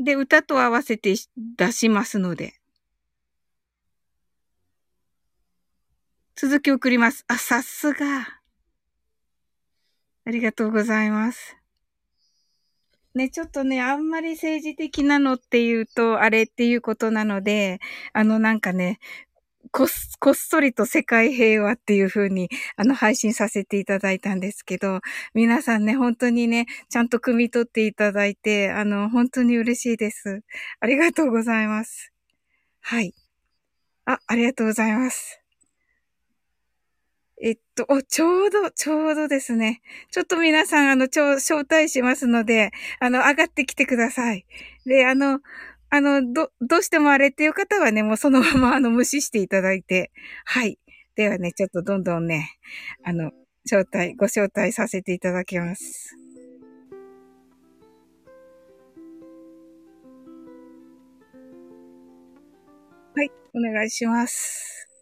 [0.01, 2.55] で、歌と合わせて出しますので。
[6.45, 7.25] 続き送ります。
[7.27, 8.29] あ、さすが。
[10.27, 11.57] ありがとうございます。
[13.15, 17.81] ね、ちょっとね、あんまり政治的なのっていうと、あれっていうことなので、
[18.13, 18.99] あの、なんかね、
[19.71, 19.89] こっ、
[20.21, 25.01] こっそりと世界平和っていう風に、あの、配信させていただいたんですけど、
[25.33, 30.43] 皆さんね、本当にね、ちゃんと汲み取っていただいて、あの、本当に嬉しいです。
[30.81, 32.13] ありがとうございます。
[32.83, 33.15] はい。
[34.05, 35.44] あ、ありがとうございます。
[37.43, 39.83] えっと、お、ちょうど、ちょうどですね。
[40.11, 42.71] ちょっと皆さん、あの、ちょ、招待しますので、
[43.01, 44.47] あの、上がってきてください。
[44.87, 45.41] で、あの、
[45.91, 50.13] あの、ど、どうしてもあれっていう方はね、もうそのまま、あの、無視していただいて、
[50.45, 50.79] はい。
[51.17, 52.51] ではね、ちょっとどんどんね、
[53.05, 53.33] あの、
[53.65, 56.17] 招待、ご招待させていただきます。
[63.17, 64.94] はい、お願いします。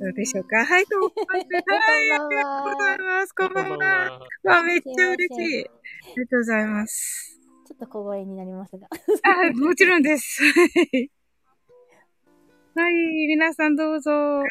[0.00, 0.64] どうでしょうか？
[0.64, 1.08] はい、どうも。
[1.28, 2.26] はい、ありがと
[2.70, 3.32] うございます。
[3.32, 4.20] こんばんは。
[4.44, 5.64] わ、めっちゃ嬉しい。
[5.64, 5.68] あ
[6.16, 7.40] りがとうございます。
[7.66, 8.86] ちょっと小声になりますが。
[8.88, 10.42] あ、もちろんです。
[12.74, 12.94] はい、
[13.26, 14.10] 皆さんどうぞ。
[14.12, 14.44] は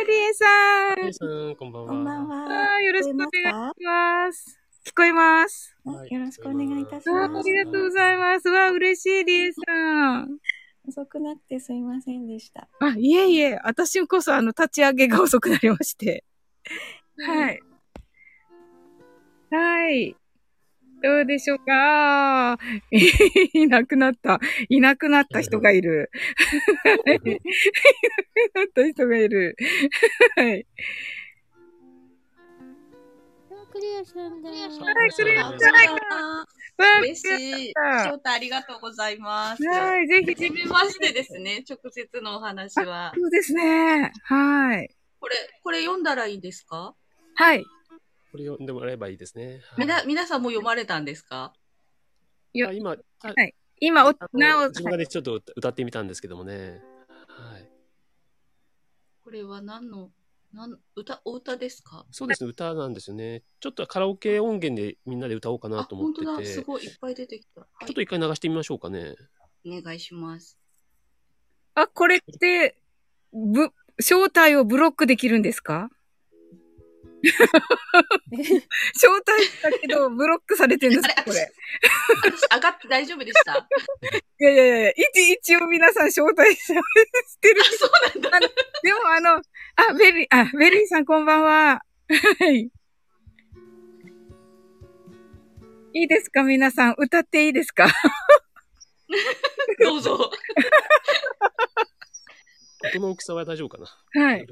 [0.00, 1.02] い、リエさん。
[1.02, 1.88] リエさん、こんばんは。
[1.88, 2.80] こんばんは。
[2.82, 4.60] よろしくお願いします。
[4.86, 5.76] 聞こえます？
[5.84, 7.38] よろしくお願いいたします。
[7.38, 8.48] ありがとうございます。
[8.48, 10.38] わ、嬉しい、リエさん。
[10.90, 12.68] 遅くなってすいませんでした。
[12.80, 16.24] あ、いえいえ、私こそあの、立ち上げが遅くなりまして。
[17.16, 17.60] はい。
[19.50, 20.16] はい。
[21.02, 22.58] どうでしょうか？
[22.90, 24.40] いなくなった。
[24.68, 26.10] いなくなった人がいる。
[27.06, 27.22] いなく
[28.54, 29.56] なった人がいる。
[30.36, 30.66] はい。
[33.72, 34.50] クリアさんだ。
[34.50, 34.56] は
[35.06, 35.54] い、クリアさん。
[35.54, 37.24] あわあ嬉し
[37.68, 37.72] い。
[37.74, 39.62] 招待ありがとうございます。
[39.64, 43.12] はい、ぜひ、はじめましてですね、直接のお話は。
[43.14, 44.12] そうですね。
[44.24, 44.90] はい。
[45.20, 46.94] これ、これ読んだらいいですか？
[47.34, 47.64] はい。
[48.32, 49.60] これ読んでもらえばいいですね。
[49.76, 51.52] みな、皆さんも読まれたんですか？
[52.52, 52.96] よあ今、あ
[53.80, 56.82] 今、おなお、自分がね、ちょっと歌歌ってみたんですけどもね。
[57.28, 57.68] はい。
[59.22, 60.10] これは何の、
[60.52, 62.06] なん、歌、お歌ですか？
[62.10, 63.44] そうですね、歌なんですよね。
[63.60, 66.46] ちょっとカラオケ音源でみんなで歌おうかなあ、と思ってて、本当だ。
[66.46, 67.60] すちょごいいっぱい出てきた。
[67.60, 69.14] はいっと一回流してみましょうかね。
[69.66, 70.58] お願いします。
[71.74, 72.76] あ、これって、
[73.32, 75.90] ぶ、招待をブロックできるんですか？
[78.94, 81.52] 招待だけど、ブロックされてるんですかあれこれ。
[82.32, 83.52] 私、上がって大丈夫でした？
[83.54, 83.68] あ、
[84.40, 86.66] いやいやいや、一、一応皆さん招待し
[87.40, 87.62] てる。
[87.64, 87.90] そう
[88.22, 88.48] なんだ。
[88.82, 89.42] でもあの、あ、
[89.98, 91.82] ベリー、あ、ベリーさんこんばんは。
[92.38, 92.70] はい。
[95.92, 96.42] いいですか？
[96.44, 97.86] 皆さん、歌っていいですか？
[99.80, 100.30] どうぞ。
[102.94, 103.78] 音の大きさは大丈夫か
[104.14, 104.24] な？
[104.24, 104.46] はい。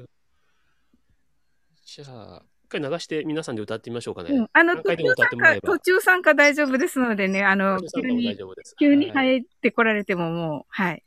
[1.83, 4.29] じゃあ、一回流して皆さんで歌ってみましょうかね。
[4.31, 8.37] うん、あの、途中参加、途中参加大丈夫ですのでね、あの、急に。
[8.79, 11.03] 急にはい入ってこられてももう、はい。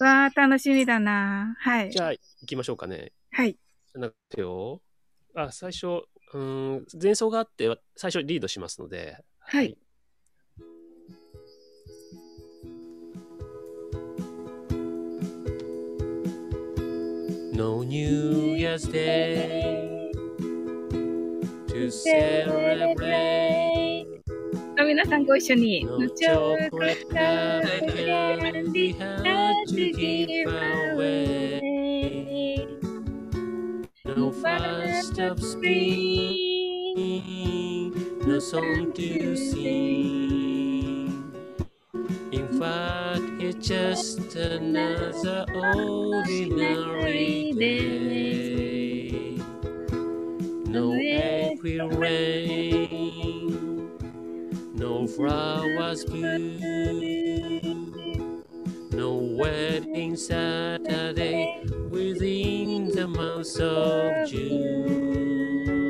[0.00, 1.90] わー、楽しみだなはい。
[1.90, 3.12] じゃあ、行きましょうかね。
[3.30, 3.56] はい。
[3.94, 4.80] なってよ。
[5.34, 6.38] あ、最初、うー
[6.80, 9.18] ん、前奏があって、最初リードしますので。
[9.38, 9.76] はい。
[17.53, 20.11] No New Year's Day
[21.67, 23.67] to celebrate.
[24.79, 25.83] あ皆さんご一緒に。
[25.85, 29.23] No のちょ chocolate candy had
[29.67, 31.61] to give away.
[34.15, 36.95] No first of spring,
[38.25, 41.11] no song to sing.
[42.31, 43.00] In fact,
[43.44, 49.36] it's just another ordinary day.
[50.66, 53.90] No April rain,
[54.74, 56.60] no flowers bloom,
[58.92, 65.82] no wedding Saturday within the month of June.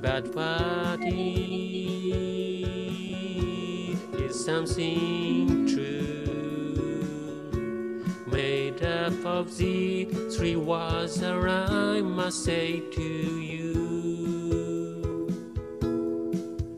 [0.00, 1.04] But what
[4.24, 5.63] is something
[8.84, 13.70] made of the three words that I must say to you.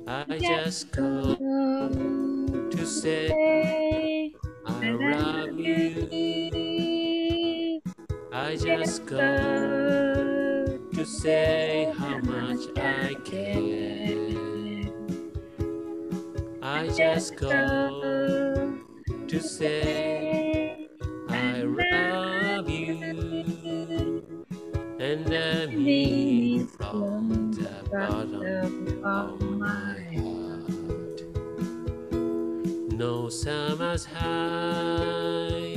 [0.06, 4.32] I just come to say
[4.66, 6.08] I love you.
[8.32, 14.36] I just come to say how much I care.
[16.62, 18.84] I just come
[19.28, 20.55] to say
[21.56, 23.00] I love you.
[25.00, 31.22] And I mean from the bottom of my heart.
[32.92, 35.76] No summer's high,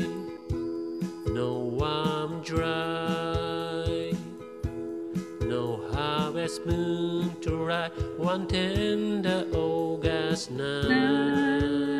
[1.27, 4.11] no warm dry,
[5.43, 11.98] no harvest moon to ride one tender August night,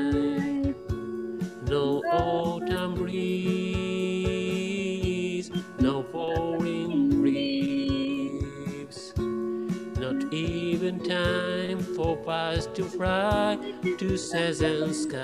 [6.11, 13.57] falling leaves, not even time for birds to fly
[13.97, 15.17] to southern skies.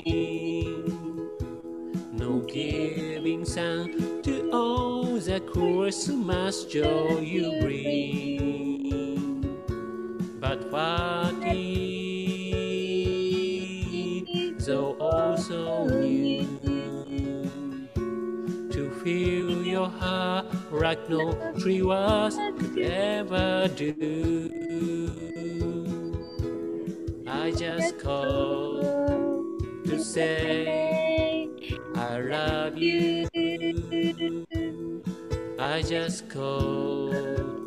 [2.14, 8.77] no giving sun to all the Christmas joy you bring.
[10.70, 12.28] Is
[14.66, 16.46] so also new
[18.70, 24.52] to fill your heart like no three words could ever do.
[27.26, 28.82] I just call
[29.86, 31.50] to say
[31.96, 33.28] I love you.
[35.58, 37.67] I just call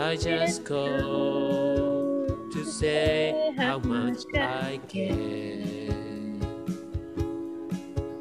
[0.00, 5.90] I just call to say how much I care.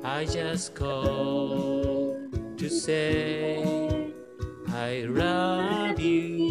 [0.03, 2.17] I just call
[2.57, 4.11] to say
[4.69, 6.46] I love you.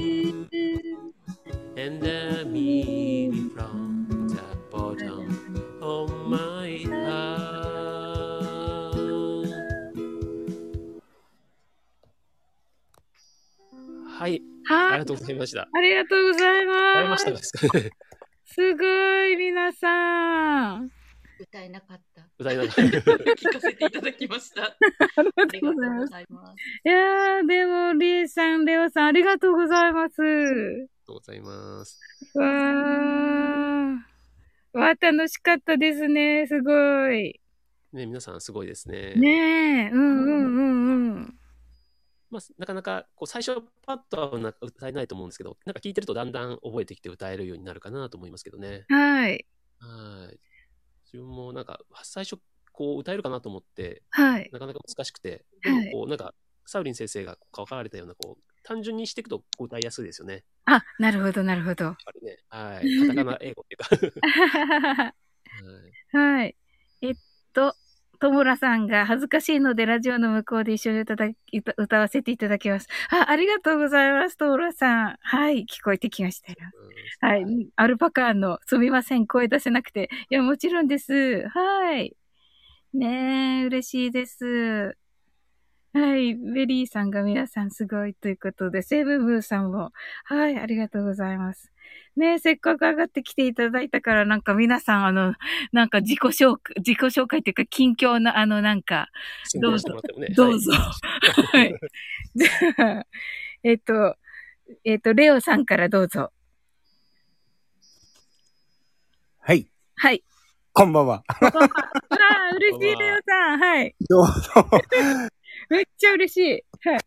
[15.06, 15.68] とうございました。
[15.72, 17.08] ありがとうございま。
[17.08, 17.30] ますした
[17.80, 17.92] で
[18.44, 18.84] すご
[19.26, 20.90] い、皆さん。
[21.38, 22.26] 歌えなかった。
[22.38, 22.74] 歌いながら。
[22.74, 24.64] 聞かせていただきました。
[24.64, 24.76] あ
[25.22, 26.10] りがありとうございます。
[26.10, 26.54] がとうございます。
[26.84, 30.22] いやー、でも、りえさん、レオさん、ありがとうございます。
[30.22, 32.00] ありがとうございます。
[32.34, 33.96] わー。
[34.72, 36.46] わー、楽しかったですね。
[36.46, 37.40] すごい。
[37.92, 39.14] ね、皆さんすごいですね。
[39.14, 41.34] ねえ、うんうんうんうん。
[42.36, 48.84] まあ、なかなかこう最初パッとはな歌えないと思うんですけど、なんか聞いてるとだんだん覚えてきて歌えるようになるかなと思いますけどね。
[48.88, 49.46] はい。
[49.78, 50.38] はい。
[51.06, 52.38] 自分もなんか最初
[52.72, 54.50] こう歌えるかなと思って、はい。
[54.52, 56.34] なかなか難しくて、ではいもこうなんか
[56.66, 60.44] サウリン先生が書かれたようなこう単純にしていくと歌いやすいですよね。
[60.66, 61.84] あ、なるほど、なるほど。
[61.84, 62.38] やっぱりね。
[62.48, 63.06] はい。
[63.08, 65.14] カタカナ英語っていうか。
[65.14, 66.56] はいはい。
[67.00, 67.14] えっ
[67.54, 67.74] と、
[68.16, 72.88] ともらさんが恥ずかしいのでラジオの向こうで一緒に歌だ歌歌わせていただきます。
[73.10, 75.16] あ、ありがとうございます、ともらさん。
[75.20, 76.58] はい、聞こえてきましたよ。
[77.22, 77.68] うんはい。
[77.76, 80.10] アルパカーンの、すみません、声出せなくて。
[80.30, 81.48] いや、もちろんです。
[81.48, 82.16] はい。
[82.94, 84.96] ねえ、嬉しいです。
[85.92, 86.34] はい。
[86.34, 89.92] ベリーさんが皆さんすごいということで、セブブーさんも、
[90.24, 91.72] はい、ありがとうございます。
[92.16, 95.34] ねえ、せっかく上がってきていただいたから、なんか皆さん、あの、
[95.72, 99.08] なんか自己紹介、自己紹介っていうか、近況のあの、なんか、
[99.44, 100.28] 宣伝してもらってもね。
[100.34, 100.90] どうぞは
[101.54, 101.74] いはい。
[102.34, 102.48] じゃ
[103.00, 103.06] あ、
[103.62, 104.16] えっと、
[104.84, 106.32] えっと、レオさんからどうぞ。
[109.40, 109.68] はい。
[109.96, 110.24] はい。
[110.72, 111.16] こんばんは。
[111.16, 113.58] わあ、嬉しい、レオさん。
[113.58, 113.94] はい。
[114.08, 114.28] どうも、
[115.68, 116.88] めっちゃ嬉しい。
[116.88, 116.98] はい。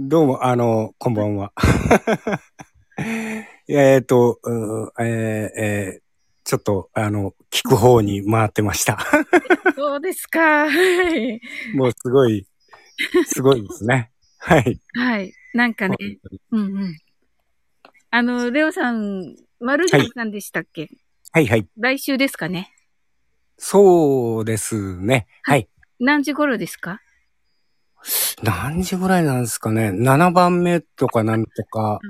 [0.00, 1.52] どうも、あの、こんばんは。
[3.68, 6.08] えっと、うんえーえー
[6.44, 8.98] ちょっと、あの、聞く方に回ってました。
[9.76, 10.66] そうですか。
[10.66, 11.42] はい。
[11.74, 12.46] もうすごい、
[13.26, 14.10] すごいですね。
[14.38, 14.80] はい。
[14.94, 15.34] はい。
[15.52, 15.96] なんかね、
[16.50, 16.98] うんうん。
[18.10, 20.88] あの、レオさん、マルゲンさんでしたっけ、
[21.32, 21.68] はいはい。
[21.76, 22.72] 来週ですかね
[23.58, 25.26] そうですね。
[25.42, 25.68] はい。
[26.00, 27.02] 何時頃ですか？
[28.42, 32.00] 何時ぐらいなんですかね？7番目とかなんとか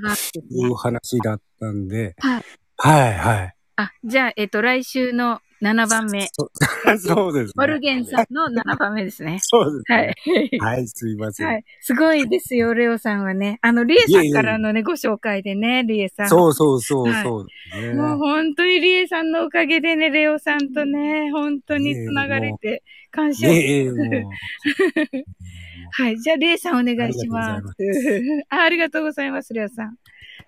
[0.51, 2.15] いう話だったんで。
[2.19, 2.43] はい。
[2.77, 3.55] はいはい。
[3.77, 6.29] あ、じゃあ、えっと、来週の7番目。
[6.33, 6.51] そ
[6.99, 7.53] そうですね。
[7.57, 9.39] マルゲンさんの7番目ですね。
[9.41, 10.15] そうですはね。
[10.53, 10.59] い。
[10.59, 11.47] はい、すいません。
[11.47, 11.65] はい。
[11.81, 13.59] すごいですよ、レオさんはね。
[13.63, 16.29] あの、リエさんからのね、ご紹介でね、リエさん。
[16.29, 17.47] そうそうそうはいそう
[17.81, 17.95] ね。
[17.95, 23.49] もう本当にリエさんのおかげでね、レオさんとね、本当に繋がれて、感謝。
[23.49, 23.99] ねえ、もう。
[25.93, 26.19] はい。
[26.19, 27.65] じゃあ、レイさんお願いします。
[28.49, 29.97] あありがとうございます、レオさん。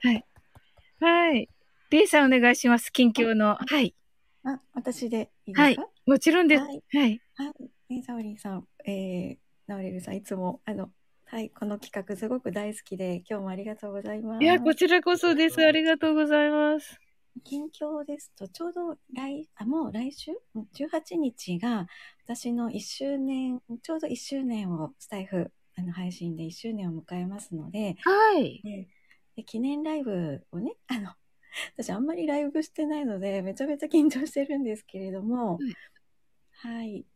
[0.03, 0.25] はい。
[1.01, 1.49] はい。
[1.91, 3.57] レイさんお願いします、近況の。
[3.57, 3.95] はい。
[4.45, 5.87] あ、私でいいですか？
[6.07, 6.63] もちろんです。
[6.63, 7.21] はいはい。
[7.35, 7.71] はい。
[7.91, 9.37] えー、サオリンさん、えー、
[9.67, 10.91] ナオレルさん、いつも、あの、
[11.27, 14.43] はい、この企画すごく大好きで、今日もありがとうございます。
[14.43, 15.65] いや、こちらこそです。
[15.65, 17.01] ありがとうございます。
[17.45, 20.33] 近況ですと、ちょうど来、あ、もう来週？
[20.55, 21.87] うん ?18 日が、
[22.25, 28.61] 私の1周年、ちょうど1周年を、スタイフ、あの、配信で1周年を迎えますので、はい。
[28.63, 28.89] で
[29.37, 31.15] で記念ライブをね、 あの、
[31.77, 35.59] 私あんまりライブしてないので、めちゃめちゃ緊張してるんですけれども、
[36.53, 37.07] はい。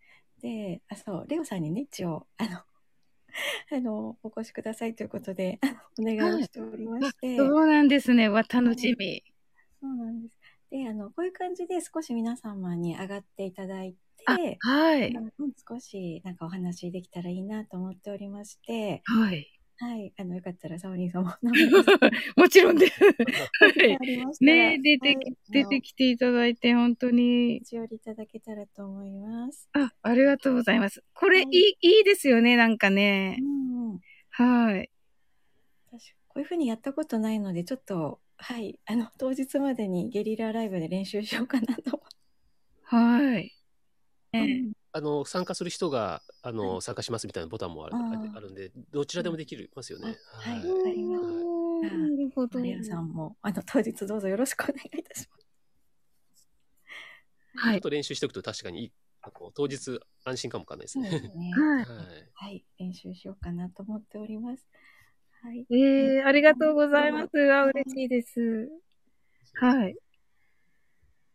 [0.40, 2.60] で、あ、そう、レオさんにね、一応、あの、
[3.72, 5.60] あの、お越しくださいということで、
[5.98, 8.28] お願いをしておりまして、そうなんですね。
[8.28, 9.24] わ、楽しみ。
[9.84, 10.38] そうなんです。
[10.70, 19.46] で、あの、こういう感じで少し皆様に上がっていただいあて、、はいうん少しなんかお話できたらいいなと思っておりまして、はい。
[19.76, 20.14] はい。
[20.16, 21.32] あの、よかったら、サオリンさんも、
[22.36, 22.94] もちろんです。
[23.02, 23.98] はい
[24.40, 27.58] ね出てき、はい出てきていただいて、本当に。
[27.60, 29.68] 持ち寄りいただけたらと思います。
[29.72, 31.04] あ、ありがとうございます。
[31.12, 33.44] これ、いはいい、いいですよね、なんかねう。
[33.44, 34.00] んうん。
[34.30, 34.90] はい。
[35.88, 38.78] 私、こういうふうにやったことないので、ちょっと、はい。
[38.86, 42.02] あの、当日までにゲリラライブで練習しようかなと。
[42.84, 43.54] はい。
[44.32, 47.96] えあの参加する人があの、参加しますみたいなボタンもある
[48.34, 50.16] あるんで、どちらでもできますよね。
[50.32, 50.60] あはい
[51.82, 52.58] なるほど。
[52.58, 55.46] マリアさんも、あの、当日どうぞよろしくお願いいたします。
[57.56, 57.80] はいちょっ。
[57.82, 61.10] と練習しておくと確かにいいあの当日安心かもわかんないですね。
[61.10, 61.50] そうですね。
[61.52, 61.84] はい。
[61.84, 62.30] はい。
[62.34, 62.64] はい。
[62.78, 64.66] 練習しようかなと思っております。
[65.44, 65.66] はい。
[65.68, 67.52] ええありがとうございます。
[67.52, 68.70] あ、嬉しいです。
[69.52, 69.94] はい。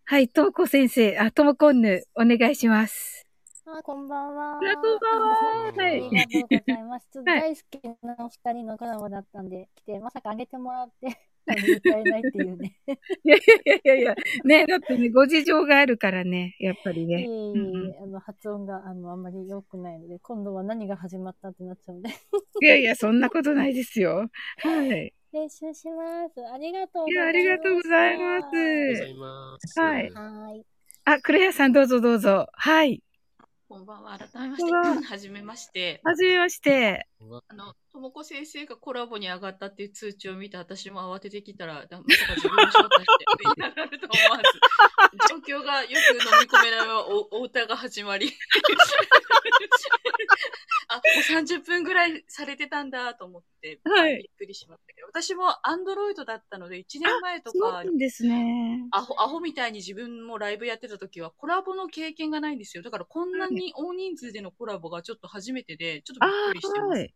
[0.06, 3.28] はい、ともこ先生、あ、ともこんぬ、お願いします。
[3.68, 4.58] あ、こんばんは。
[4.58, 7.08] あらこんばんはあはいりがとうございます。
[7.14, 12.76] ちょっとはい大好きなお二人のコラボだったんで、来て、まさかあげてもらって、歌えないっていうね。
[13.24, 17.32] いやいやいやいや、ね、だってね、ご事情があるからね、やっぱりね。
[18.02, 22.10] あの、発音が、あの、あんまり良くないので、今度は何が始まったってなっちゃうので、
[22.62, 24.30] いやいや、そんなことないですよ。
[24.58, 25.14] はい。
[25.32, 26.46] 練習します。
[26.54, 27.30] ありがとうごいや、ざいます。
[27.30, 28.48] ありがとうございます。
[28.48, 29.80] ありがとうございます。
[29.80, 30.66] はいはーい。
[31.06, 32.48] あ、クレアさんどうぞどうぞ。
[32.54, 33.02] はい。
[33.68, 34.18] こんばんは。
[34.18, 34.72] 改めまして、
[35.06, 36.02] はじめまして。
[36.04, 37.08] はじめまして。
[37.22, 44.42] あの、ともこ先生がコラボに上がったっていう通知を見て、私も慌ててきたら、だまさか自分も招待して上に上がるとは思わ
[45.18, 45.96] ず、 状況がよく飲
[46.42, 48.32] み込めないおお歌が始まり、
[50.90, 58.88] あ、もう30分ぐらいされてたんだと思って、はいびっくりしましたけど、私もアンドロイドだったので、1年前とそうかですね。
[58.92, 62.82] アホ、アホみたいに自分もライブやってた時はコラボの経験がないんですよ。
[62.82, 66.98] だからこんなに大人数でのコラボがちょっと初めてで、ちょっとあびっくりしてあ、ます。
[66.98, 67.09] はい。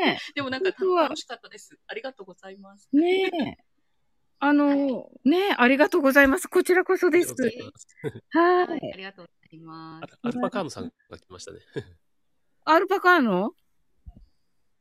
[0.00, 1.78] ね でもなんか楽しかったです。
[1.86, 2.88] ありがとうございます。
[2.94, 3.64] え、ねえ。
[4.38, 6.48] あの、ねえ、ありがとうございます。
[6.48, 7.34] こちらこそです
[8.30, 8.92] ははい、い。
[8.92, 10.18] ありがとうございます。
[10.22, 11.60] アルパカーノさんが来ましたね。
[12.64, 13.54] アルパカーノ？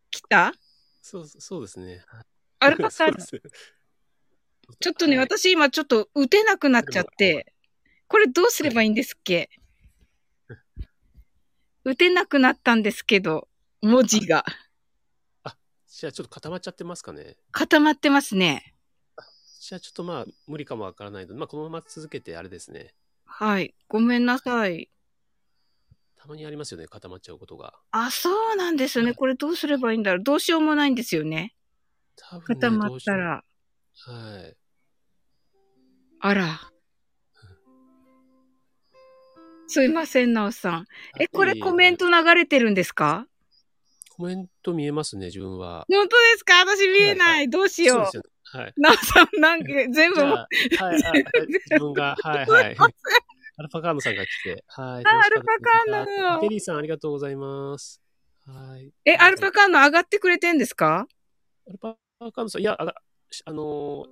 [0.09, 0.53] 来た？
[1.01, 2.03] そう、そうですね。
[2.59, 3.17] アルパカーノ？
[4.79, 7.53] ちょっとね、はい私今ちょっと打てなくなっちゃって、
[8.07, 9.49] これどうすればいいんですっけ？
[11.83, 13.47] 打てなくなったんですけど、
[13.81, 14.45] 文字が
[15.87, 17.35] じゃあちょっと固まっちゃってますかね。
[17.51, 18.73] 固まってますね。
[19.59, 22.95] じゃあちょっとまあ無理かもわからないので、まあこのまま続けてあれですね。
[23.25, 23.75] はい。
[23.87, 24.89] ごめんなさい。
[26.15, 27.73] たまにありますよね、固まっちゃうことが。
[27.91, 29.13] あ、そうなんですね。
[29.13, 30.23] これどうすればいいんだろう。
[30.23, 31.55] どうしようもないんですよね。
[32.15, 33.43] 多分ね固まったら。
[33.93, 34.57] はい。
[36.21, 36.71] あら。
[39.67, 40.85] すいません、なおさん。
[41.19, 43.27] え、これコメント流れてるんですか？
[44.13, 45.85] コメント見えますね、自分は。
[45.89, 46.59] 本当ですか？
[46.65, 47.29] 私見えない。
[47.29, 48.05] はいはどうしよう。
[48.11, 48.23] そう。
[48.43, 48.73] はい。
[48.77, 52.75] なおさん、なんか 全部はい、はい、はい自分が、はい、はい。
[53.57, 55.05] アルパカーノさんが来て、はい。
[55.05, 58.01] あアルパカーノあテリーさん、ありがとうございます。
[58.45, 58.91] はい。
[59.05, 61.07] え、アルパカーノ上がってくれてんですか？
[61.67, 62.93] アルパカーノさん、いや、あ
[63.45, 64.07] あの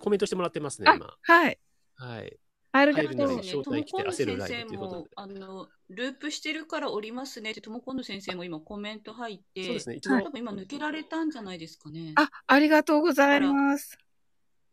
[0.00, 1.58] コメントしてもらってますね、あ今。、はい。
[1.96, 2.36] はい。
[2.78, 3.30] ありがとう入るなら。
[3.30, 12.12] ね、招とも来て焦る先生ライブということでも、あの、ループしてるから降りますねって、ともこんぬ先生も今コメント入って、そうですね、一はい度多分今抜けられたんじゃないですかね。
[12.16, 13.98] あ、ありがとうございます。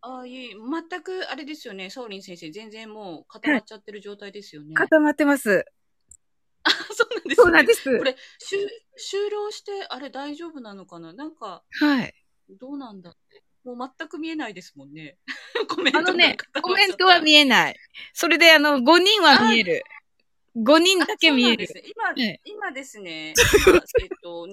[0.01, 4.75] ああ、いえ、全くあれですよね、サオリン先生、全然もう固まっちゃってる状態ですよね。
[4.75, 5.65] 固まってます。
[6.63, 7.35] あ、そうなんですね。
[7.35, 7.97] そうなんです。
[7.97, 8.59] これ、終
[8.97, 11.13] 終了して、あれ大丈夫なのかな？
[11.13, 12.13] なんか、はい。
[12.49, 13.15] どうなんだ
[13.65, 15.17] もう全く見えないですもんね。
[15.67, 17.75] コメントあのねが、コメントは見えない。
[18.13, 19.83] それで、あの、5人は見える。
[20.55, 23.33] 5人だけ見える今、はい今ですね、
[23.67, 24.47] 今 えっと、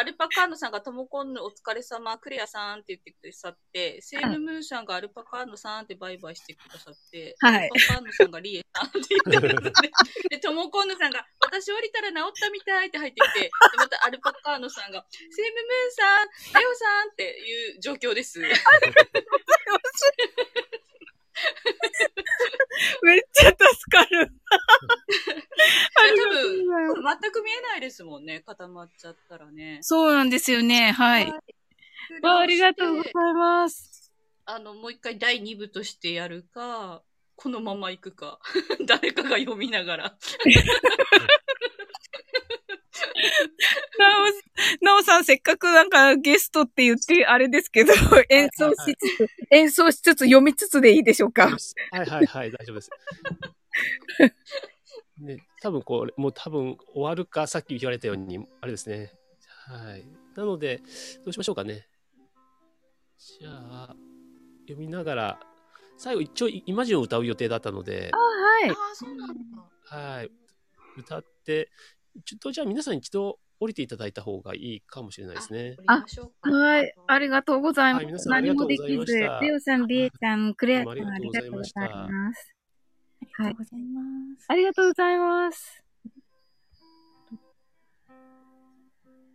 [0.00, 9.90] アルパカーノさんがともこんぬお疲れ様、クレアさんって言ってくださって、セーヌムーンさんがアルパカーノさんってバイバイしてくださって、はいアルパカーノさんがリエさんって言ってくださって、
[10.30, 16.22] で、ともこんぬさんが、私降りたら治ったみたいって入ってきて、で、またアルパカーノさんが、セーヌムーンさ
[16.58, 18.40] ん、レオさんっていう状況です。
[23.02, 24.32] めっちゃ助かる。
[25.94, 26.02] 多
[26.94, 29.78] 分、全く見えないですもんね、固まっちゃったらね。
[29.82, 30.92] そうなんですよね。
[30.92, 31.32] はい。
[32.22, 34.12] わありがとうございます。
[34.46, 37.02] あの、もう一回第2部としてやるか、
[37.36, 38.40] このまま行くか、
[38.86, 40.18] 誰かが読みながら。
[43.98, 47.92] なお、なおさんせっかくなんかゲストって言ってあれですけど、
[48.28, 51.48] 演奏しつつ、演奏しつつ読みつつでいいでしょうか？
[51.48, 52.90] はいはいはい、大丈夫です。
[55.20, 59.12] ね、多分これ、もう多分終わるか、さっき言われたように、あれですね。
[59.66, 60.04] はい。
[60.36, 60.78] なので、
[61.24, 61.88] どうしましょうかね。
[63.40, 63.96] じゃあ、
[64.68, 65.40] 読みながら、
[65.96, 68.72] 最後一応イマジンを歌う予定だったので、はいあ。
[68.72, 69.34] あ、そうなんだ。
[69.84, 70.30] はい。
[70.96, 71.68] 歌って、
[72.24, 75.76] ちょっとじゃあ皆さん一度降りていただいた方がいいかもしれないですね。
[75.86, 76.04] あ
[76.42, 76.94] はい。
[77.06, 78.04] ありがとうございます。
[78.04, 82.54] はい皆さんあり何がとうございもできず、ましたレオさん、リエちゃん、クレアさん、あありがとうございます。
[83.38, 84.02] ありがとうございま
[84.38, 84.46] す。
[84.48, 85.84] ありがとうございます。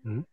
[0.09, 0.25] ん？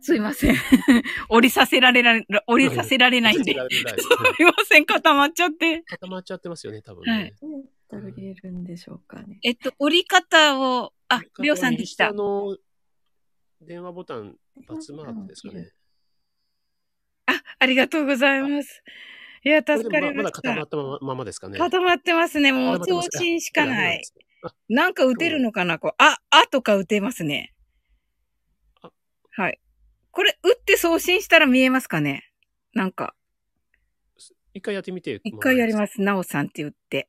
[0.00, 0.56] すいません。
[1.30, 3.44] 降りさせられられ、降りさせられないんで。
[3.44, 5.82] すいいません、固まっちゃって。
[5.86, 7.34] 固まっちゃってますよね、多分はいね。
[7.42, 9.38] うんたられるんでしょうかね。
[9.42, 12.12] えっと、折り方を、あ、りょうさんでした。
[12.12, 12.56] の
[13.60, 14.36] 電話ボタン、
[14.66, 15.70] バツマークですかね。
[17.26, 18.82] あ、ありがとうございます。
[19.44, 20.68] いや、助かりました固まっ。
[20.68, 21.58] たままままですかね。
[21.58, 22.52] 固まってますね。
[22.52, 24.02] もう、送信しかない。
[24.42, 27.54] あなんか打てるのかなこう、あ、あとか打てますね
[28.82, 28.90] あ。
[29.30, 29.60] はい。
[30.10, 32.30] これ、打って送信したら見えますかね？
[32.74, 33.14] なんか、
[34.52, 35.20] 一回やってみて。
[35.24, 35.78] 一回やりす。
[35.78, 36.00] ます。
[36.00, 37.06] なおさんって打って。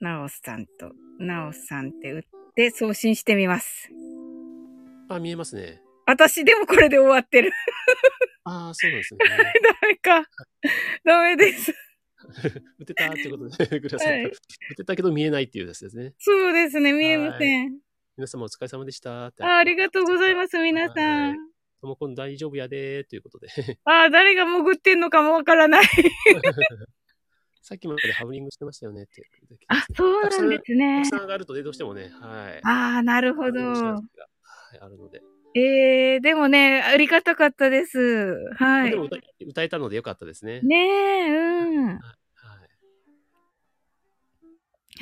[0.00, 2.28] なおさんと、なおさんって打って
[2.70, 3.90] 送信してみます。
[5.08, 5.82] あ、見えますね。
[6.06, 7.52] 私でもこれで終わってる。
[8.44, 9.18] ああ、そうなんですね。
[9.82, 10.28] ダメか。
[11.04, 11.74] ダメです。
[12.78, 16.14] 打てたってことで、グラさんはい打てたけど見えないっていうやつですね。
[16.18, 16.92] そうですね。
[16.92, 17.78] 見えません。
[18.16, 19.26] 皆様お疲れ様でした。
[19.26, 21.36] あありがとうございます、皆さはいん。
[21.80, 23.48] ともこん大丈夫やでーということで。
[23.84, 25.84] ああ、誰が潜ってんのかもわからない。
[27.66, 29.26] さっきまでハウリングしてましたよねって。
[29.68, 31.08] あ、そうなんですたねく。
[31.08, 32.60] さん上がるとね、どうしてもね、はい。
[32.62, 33.58] ああ、なるほど。
[33.58, 34.02] は
[34.74, 35.22] い、あるので。
[35.54, 38.34] ええでもね、ありがたかったです。
[38.56, 38.96] はいで。
[38.96, 40.60] も歌歌えたのでよかったですね。
[40.60, 41.86] ねえ、うん。
[41.86, 42.00] はい。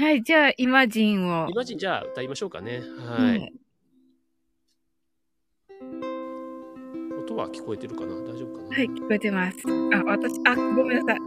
[0.01, 1.49] はい、じゃあ、イマジンを。
[1.51, 2.77] イマジンじゃあ歌いましょうかね。
[2.77, 3.41] うはい。
[3.41, 3.51] ん
[7.19, 8.15] 音は聞こえてるかな？
[8.15, 8.69] 大丈夫かな？
[8.69, 9.59] はい、聞こえてます。
[9.93, 11.19] あ、私、あ、ごめんなさい。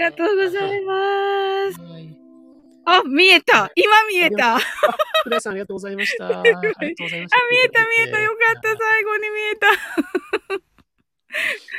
[0.00, 0.94] がとうございま
[1.72, 1.80] す。
[1.80, 2.16] はい。
[2.86, 4.60] あ、見えた今見えたあ、
[5.22, 6.26] クレイさんありがとうございました。
[6.26, 7.46] ありがとうございました。
[7.50, 9.66] 見えた見えたよかった最後に見えた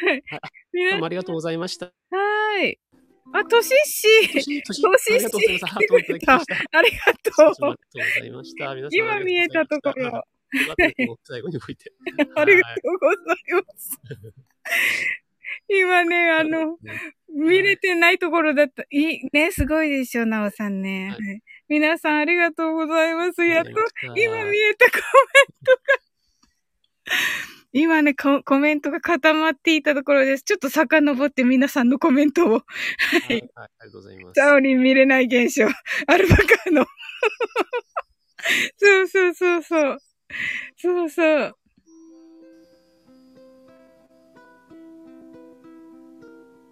[0.05, 1.87] はいどうもありがとうございました。
[1.87, 2.79] はい。
[3.33, 5.65] あ、としっしとうございます。
[5.65, 6.55] ハートをいただきました。
[6.77, 7.55] ありがとう。
[7.59, 8.73] ございました。
[8.91, 10.23] 今見えたところ。。
[11.23, 11.91] 最後に吹いて。
[12.35, 13.99] ありがとうございます。
[15.67, 16.91] 今ね、あの、ね見
[17.71, 18.83] れてないところだった。
[18.89, 21.09] いい、ね、すごいでしょ、なおさんね。
[21.09, 21.41] はいはい
[21.71, 23.45] 皆さんありがとうございます。
[23.45, 26.11] やっと、今見ええたコメントが。
[27.71, 30.43] 今ねコ、コメントが固まっていたところです。
[30.43, 32.49] ちょっと遡って皆さんのコメントを。
[32.49, 32.59] は
[33.29, 33.33] い。
[33.33, 34.41] はいありがとうございます。
[34.41, 35.65] サオリン見れない現象。
[36.07, 36.85] アルバカの。
[38.75, 39.97] そうそうそうそう。
[40.75, 41.55] そうそう。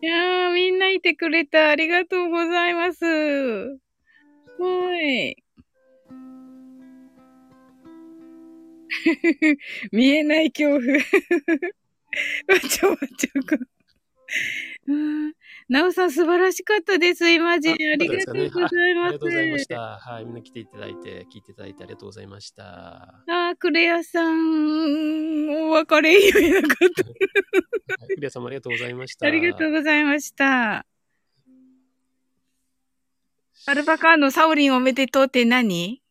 [0.01, 1.69] いやー、みんないてくれた。
[1.69, 3.05] ありがとうございます。
[3.05, 5.43] はい。
[9.91, 10.93] 見えない恐怖。
[10.97, 13.55] わ ちょわちょく
[14.91, 15.33] ん。
[15.69, 17.29] うんなおさん素晴らしかったです。
[17.29, 17.73] イマジン。
[17.73, 19.13] ありがとうございあます。
[19.13, 19.79] りがとうございました。
[19.99, 20.25] はい。
[20.25, 22.63] みんな来ていただいて、聞いていただいてありがとうございました。
[22.65, 27.03] あー、クレアさん、お別れ言えなかった。
[27.03, 29.27] はいクリアさんもありがとうございました。
[29.27, 30.85] ありがとうございました。
[33.67, 36.01] アルバカーノ、サオリンおめでとうって何？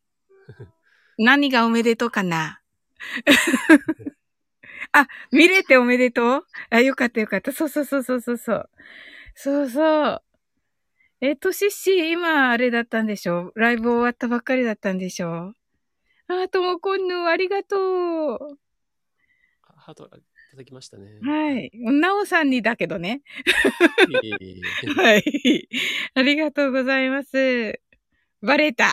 [1.19, 2.61] 何がおめでとうかな？
[4.93, 6.47] あ、見れておめでとう？
[6.71, 7.53] あ、よかったよかった。
[7.53, 8.71] そうそうそうそうそう
[9.41, 9.70] そう。
[9.70, 10.22] そう。
[11.20, 13.53] えっと、シッシー、今、あれだったんでしょ？
[13.55, 15.53] ライブ終わったばっかりだったんでしょ？
[16.26, 18.59] あ、ともこんぬ、ありがとう。
[19.62, 20.09] ハートい
[20.51, 21.20] ただきましたね。
[21.22, 21.70] はい。
[21.72, 23.22] なおさんにだけどね。
[24.97, 25.68] はい。
[26.14, 27.80] ありがとうございます。
[28.43, 28.93] バレた。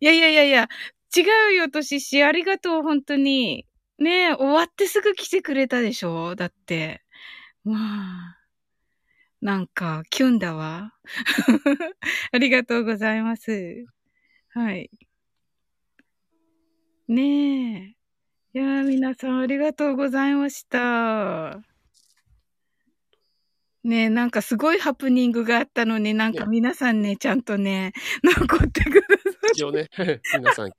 [0.00, 0.68] いやいやいやいや、
[1.16, 1.22] 違
[1.52, 2.24] うよ、としし。
[2.24, 3.64] ありがとう、本当に。
[3.98, 6.34] ねえ、終わってすぐ来てくれたでしょ？
[6.34, 7.02] だって。
[7.62, 8.39] まあ。
[9.40, 10.94] なんか、キュンだわ。
[12.32, 13.86] ありがとうございます。
[14.50, 14.90] はい。
[17.08, 17.94] ね
[18.54, 18.58] え。
[18.58, 21.62] いやー、皆さんありがとうございました。
[23.82, 29.88] ねえ、なんかすごいハプニングがあったのに、なんか皆さんね、ちゃんとね、残ってくださ一応ね、
[30.38, 30.72] 皆さん、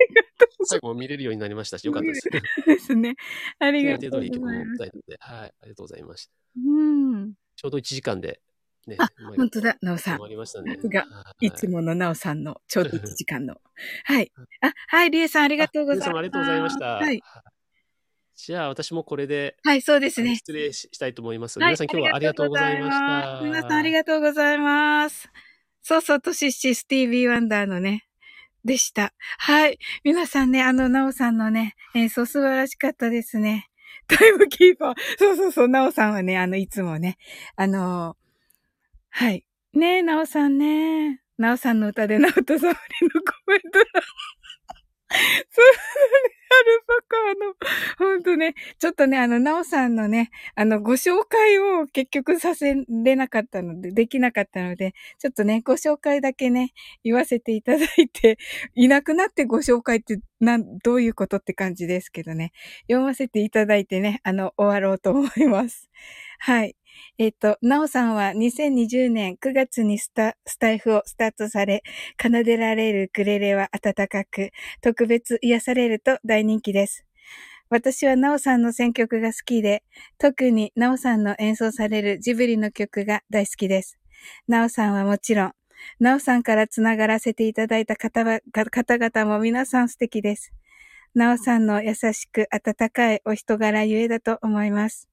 [0.63, 2.27] 最後も見れるようになりましたし、よかったです。
[2.27, 2.31] い
[2.65, 3.15] ですね。
[3.57, 4.69] あり予がとうございます。
[4.75, 6.33] 歌えたので、はい、ありがとうございました。
[6.63, 7.33] うん。
[7.55, 8.39] ちょうど1時間で、
[8.87, 9.07] ね、あ
[9.37, 10.77] 本当だ、なおさんりましたね。
[11.39, 13.55] いいつものなおさんのちょうど1時間の。
[14.05, 14.31] はい。
[14.61, 16.09] あ、はい、りえさんありがとうございます。
[16.09, 16.85] あ皆様ありがとうございました。
[16.95, 17.21] はい。
[18.35, 20.35] じゃあ、私もこれで、はい、そうですね。
[20.35, 21.59] 失礼ししたいと思います。
[21.59, 23.41] はい皆さん今日はありがとうございました。
[23.43, 25.29] 皆さんありがとうございます。
[25.83, 28.07] そうそう、としっし、スティービー・ワンダーのね、
[28.65, 29.13] でした。
[29.37, 29.77] はい。
[30.03, 33.69] 皆さんね、あの、なおさんのね、演奏素晴らしかったですね。
[34.07, 34.95] タイムキーパー。
[35.17, 37.17] そうそうそう、なおさんはね、あの、いつもね、
[37.55, 38.15] あの
[39.13, 39.43] はい。
[39.73, 41.21] ねえ、なおさんね。
[41.37, 42.77] なおさんの歌で、なおとさまり
[43.13, 43.85] のコメントだ。
[45.51, 56.71] そうだね、アルパカの、ほんとね、ちょっとね、あの、なおさんのね、あの、ご紹介を結局させれなかったので、できなかったので、ちょっとね、ご紹介だけね、
[57.03, 58.37] 言わせていただいて、
[58.75, 62.51] いなくなってご紹介って、なん、どういうことって感じですけどね、
[62.89, 65.89] 読ませていただいてね、あの、終わろうと思います。
[66.39, 66.75] はい。
[67.17, 71.83] えっ、と、なおさんは2020年9月にスタ、スタイフをスタートされ、
[72.21, 77.05] 奏でられるクレレは温かく、特別癒されると大人気です。
[77.69, 79.83] 私はなおさんの選曲が好きで、
[80.17, 83.97] 特になおさんの演奏されるジブリの曲が大好きです。
[84.47, 85.51] なおさんはもちろん、
[85.99, 90.53] なおさんからつながらせていただいた方は方々も皆さん素敵です。
[91.13, 95.10] なおさんの優しく温かいお人柄ゆえだと思います。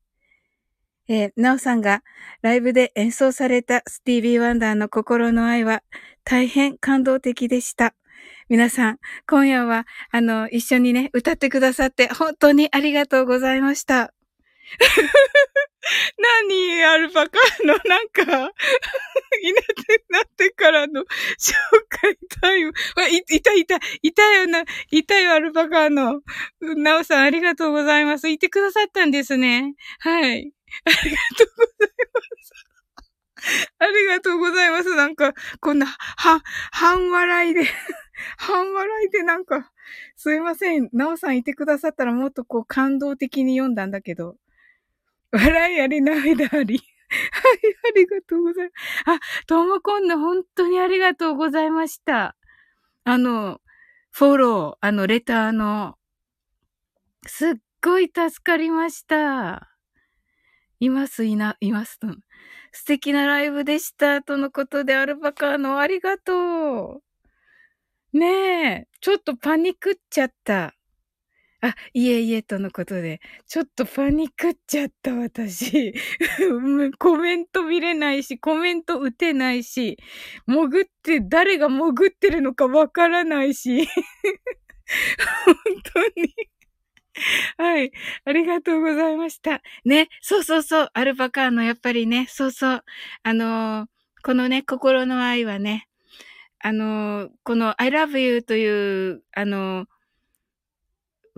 [1.08, 2.02] えーなおさんが
[2.42, 5.82] ライブで演奏されたスティービー・ワンダーの心の愛は
[6.24, 7.94] 大変感動的でした。
[8.48, 14.12] 皆さん、今夜は、あの、一緒にね、歌ってくださって本当にありがとうございました。
[16.18, 21.06] 何アルパカのなんか、いなくなってからの紹
[21.88, 22.72] 介タイム。
[22.96, 26.20] わいいたいた、いたよな、いたよアルパカの。
[26.60, 28.28] なおさんありがとうございます。
[28.28, 29.74] いてくださったんですね。
[30.00, 30.52] はい。
[30.84, 32.68] ありがとうございます。
[33.78, 34.94] ありがとうございます。
[34.94, 36.42] なんか、こんな、は、
[36.72, 37.62] 半笑いで、
[38.38, 39.70] 半笑いでなんか、
[40.16, 40.88] すいません。
[40.92, 44.36] なおさんいてくださったらもっとこう感動的に読んだんだけど、
[45.32, 46.80] 笑いあり、涙あり。
[47.32, 48.70] はい、ありがとうござい
[49.06, 49.20] ます。
[49.20, 52.36] あ、ともこんの本当にありがとうございました。
[53.04, 53.60] あの、
[54.10, 55.96] フォロー、あの、レターの、
[57.26, 59.67] すっごい助かりました。
[60.80, 62.06] います、いな、いますと。
[62.72, 64.22] 素敵なライブでした。
[64.22, 67.02] とのことで、アルパカのありがとう。
[68.12, 68.26] ね
[68.86, 70.74] え、ちょっとパニクっちゃった。
[71.62, 75.92] あ、いえいえ、とのことで、ちょっとパニクっちゃった、私。
[76.98, 79.98] コメント見れないし、コメント打てないし、
[80.46, 83.86] 潜って、誰が潜ってるのかわからないし。
[85.46, 85.54] 本
[85.92, 86.34] 当に。
[87.56, 87.92] はい。
[88.24, 89.62] ありがとうございました。
[89.84, 90.08] ね。
[90.22, 90.90] そうそうそう。
[90.94, 92.84] アルパカーのやっぱりね、そうそう。
[93.22, 93.88] あのー
[94.24, 95.88] このね、心の愛はね、
[96.60, 99.86] あのーこの I love you という、あのー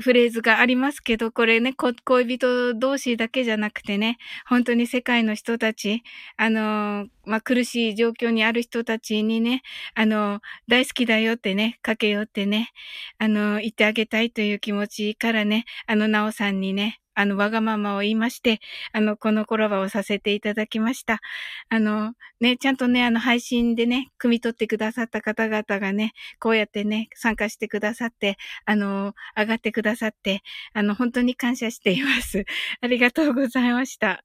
[0.00, 1.74] フレーズがありますけど、これね、
[2.04, 6.02] 恋人同士だけじゃなくてね、本当に世界の人たち、
[6.36, 9.62] あのまあ、苦しい状況にある人たちにね、
[9.94, 12.70] あの大好きだよってね、かけよってね、
[13.18, 18.60] あの言ってあげたいという気持ちからね、あの、なおさんにね、あの、わがままを言いまして、
[18.92, 21.20] あの、このコラボをさせていただきました。
[21.68, 30.42] あの、ね、ちゃんとね、あの、配信でね、汲み取ってくださった方々がね、こうやってね、参加してくださって、あの、上がってくださって、
[30.72, 32.44] あの、本当に感謝しています。
[32.80, 34.24] ありがとうございました。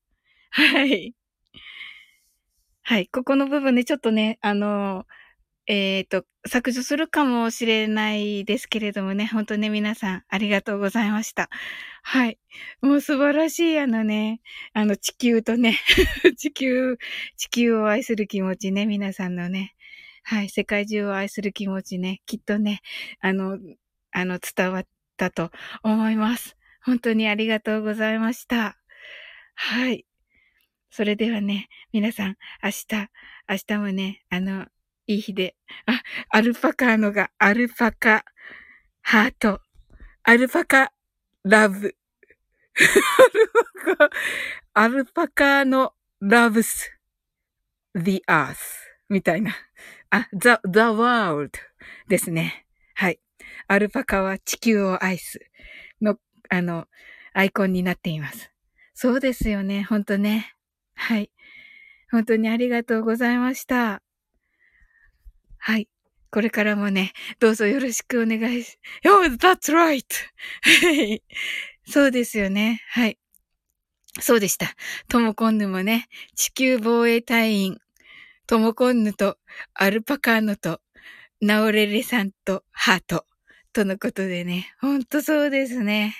[0.51, 1.13] はい。
[2.83, 3.07] はい。
[3.07, 5.05] ここの部分でちょっとね、あの、
[5.67, 11.49] えっ、と、削除するかもしれないですけれどもね、本当ね、皆さん、ありがとうございました。
[12.03, 12.37] はい。
[12.81, 14.41] もう素晴らしい、あのね、
[14.73, 15.79] あの、地球とね、
[16.37, 16.97] 地球、
[17.37, 19.75] 地球を愛する気持ちね、皆さんのね、
[20.23, 22.81] はい、世界中を愛する気持ちね、きっとね、
[23.19, 23.57] あの、
[24.11, 24.87] あの、伝わっ
[25.17, 25.51] たと
[25.83, 26.55] 思います。
[26.83, 28.77] 本当にありがとうございました。
[29.55, 30.05] はい。
[30.91, 33.09] それではね、皆さん、明日、
[33.49, 34.67] 明日もね、あの、
[35.07, 38.25] いい日で、あ、アルパカーのが、アルパカ、
[39.01, 39.61] ハート、
[40.23, 40.91] アルパカ、
[41.43, 41.95] ラブ、
[42.75, 42.79] ア
[43.87, 44.09] ルパカ、
[44.73, 46.89] アルパカの loves
[47.95, 48.55] the earth
[49.09, 49.55] みたいな。
[50.09, 51.51] あ、the, the world
[52.07, 52.65] ですね。
[52.95, 53.19] はい。
[53.67, 55.39] アルパカは地球を愛す
[56.01, 56.17] の、
[56.49, 56.87] あの、
[57.33, 58.51] アイコンになっています。
[58.93, 59.83] そうですよね。
[59.83, 60.55] ほんとね。
[60.95, 61.31] はい。
[62.09, 64.01] 本当にありがとうございました。
[65.67, 65.87] はい。
[66.29, 70.05] これからもね、どうぞよろしくお願いし、Oh, that's right!
[71.89, 72.83] そうですよね。
[72.89, 73.17] はい。
[74.19, 74.75] そうでした。
[75.07, 77.79] トモコンヌもね、地球防衛隊員、
[78.45, 79.39] トモコンヌと
[79.73, 80.81] アルパカーノと
[81.41, 83.25] ナオレレさんとハート
[83.73, 86.15] とのことでね、ほんとそうですね。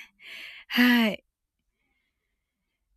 [0.66, 1.25] はい。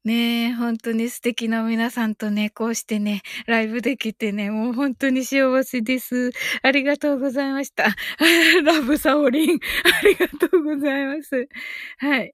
[0.06, 6.32] ねえ、本当に素敵な皆さんとね、こうしてね、ライブできてね、もう本当に幸せです。
[6.64, 7.84] ありがとうございました。
[8.64, 11.50] ラブサオリン、ありがとうございます。
[11.98, 12.34] はい。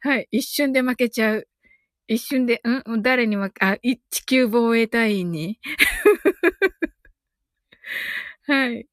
[0.00, 0.28] はい。
[0.32, 1.48] 一瞬で負けちゃう。
[2.08, 3.02] 一瞬で、ん？
[3.02, 3.78] 誰に負け、あ、
[4.10, 5.58] 地球防衛隊員に？
[8.46, 8.88] はい。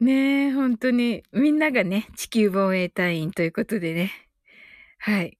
[0.00, 4.10] ねえ、本当に、みんながね、地球防衛隊員ということでね。
[5.04, 5.38] はい。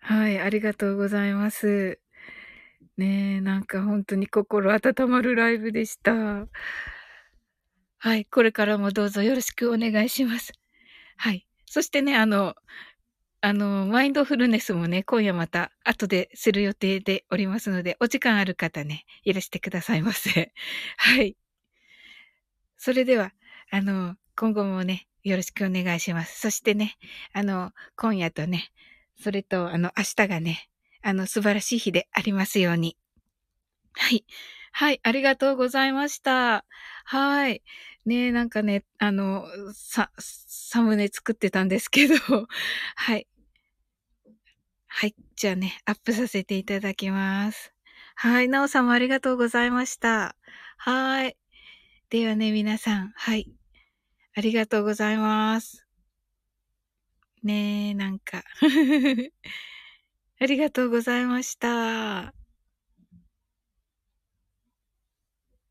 [0.00, 2.00] はい、ありがとうございます。
[2.98, 6.48] ねえ、なんか本当に心温まるライブでした。
[8.00, 10.52] はい、これからもどうぞよろしくお願いします。
[11.16, 11.46] はい。
[11.66, 12.54] そしてね、あの、
[13.42, 20.52] あの、マインドフルネスもね、今夜また後でする予定でおりますので、お時間ある方ね、いらしてくださいませ。
[20.98, 21.36] はい。
[22.76, 23.32] それでは、
[23.70, 26.38] あの、今後もね、よろしくお願いします。
[26.38, 26.94] そしてね、
[27.32, 28.70] あの、今夜とね、
[29.20, 30.68] それと、あの、明日がね、
[31.02, 32.96] あの、素晴らしい日でありますように。
[33.94, 34.24] はい。
[34.70, 36.64] はい、ありがとうございました。
[37.04, 37.64] はい。
[38.06, 42.14] ねえ、なんかね、あの、さ、サムネ作ってたんですけど、
[42.94, 43.26] はい。
[44.86, 45.16] はい。
[45.34, 47.72] じゃあね、アップさせていただきます。
[48.14, 48.48] はい。
[48.48, 50.36] なおさんもありがとうございました。
[50.76, 51.36] はい。
[52.10, 53.57] ではね、皆さん、はい。
[54.38, 55.84] ありがとうございます。
[57.42, 58.44] ねえ、なんか。
[60.40, 62.37] ありがとうございました。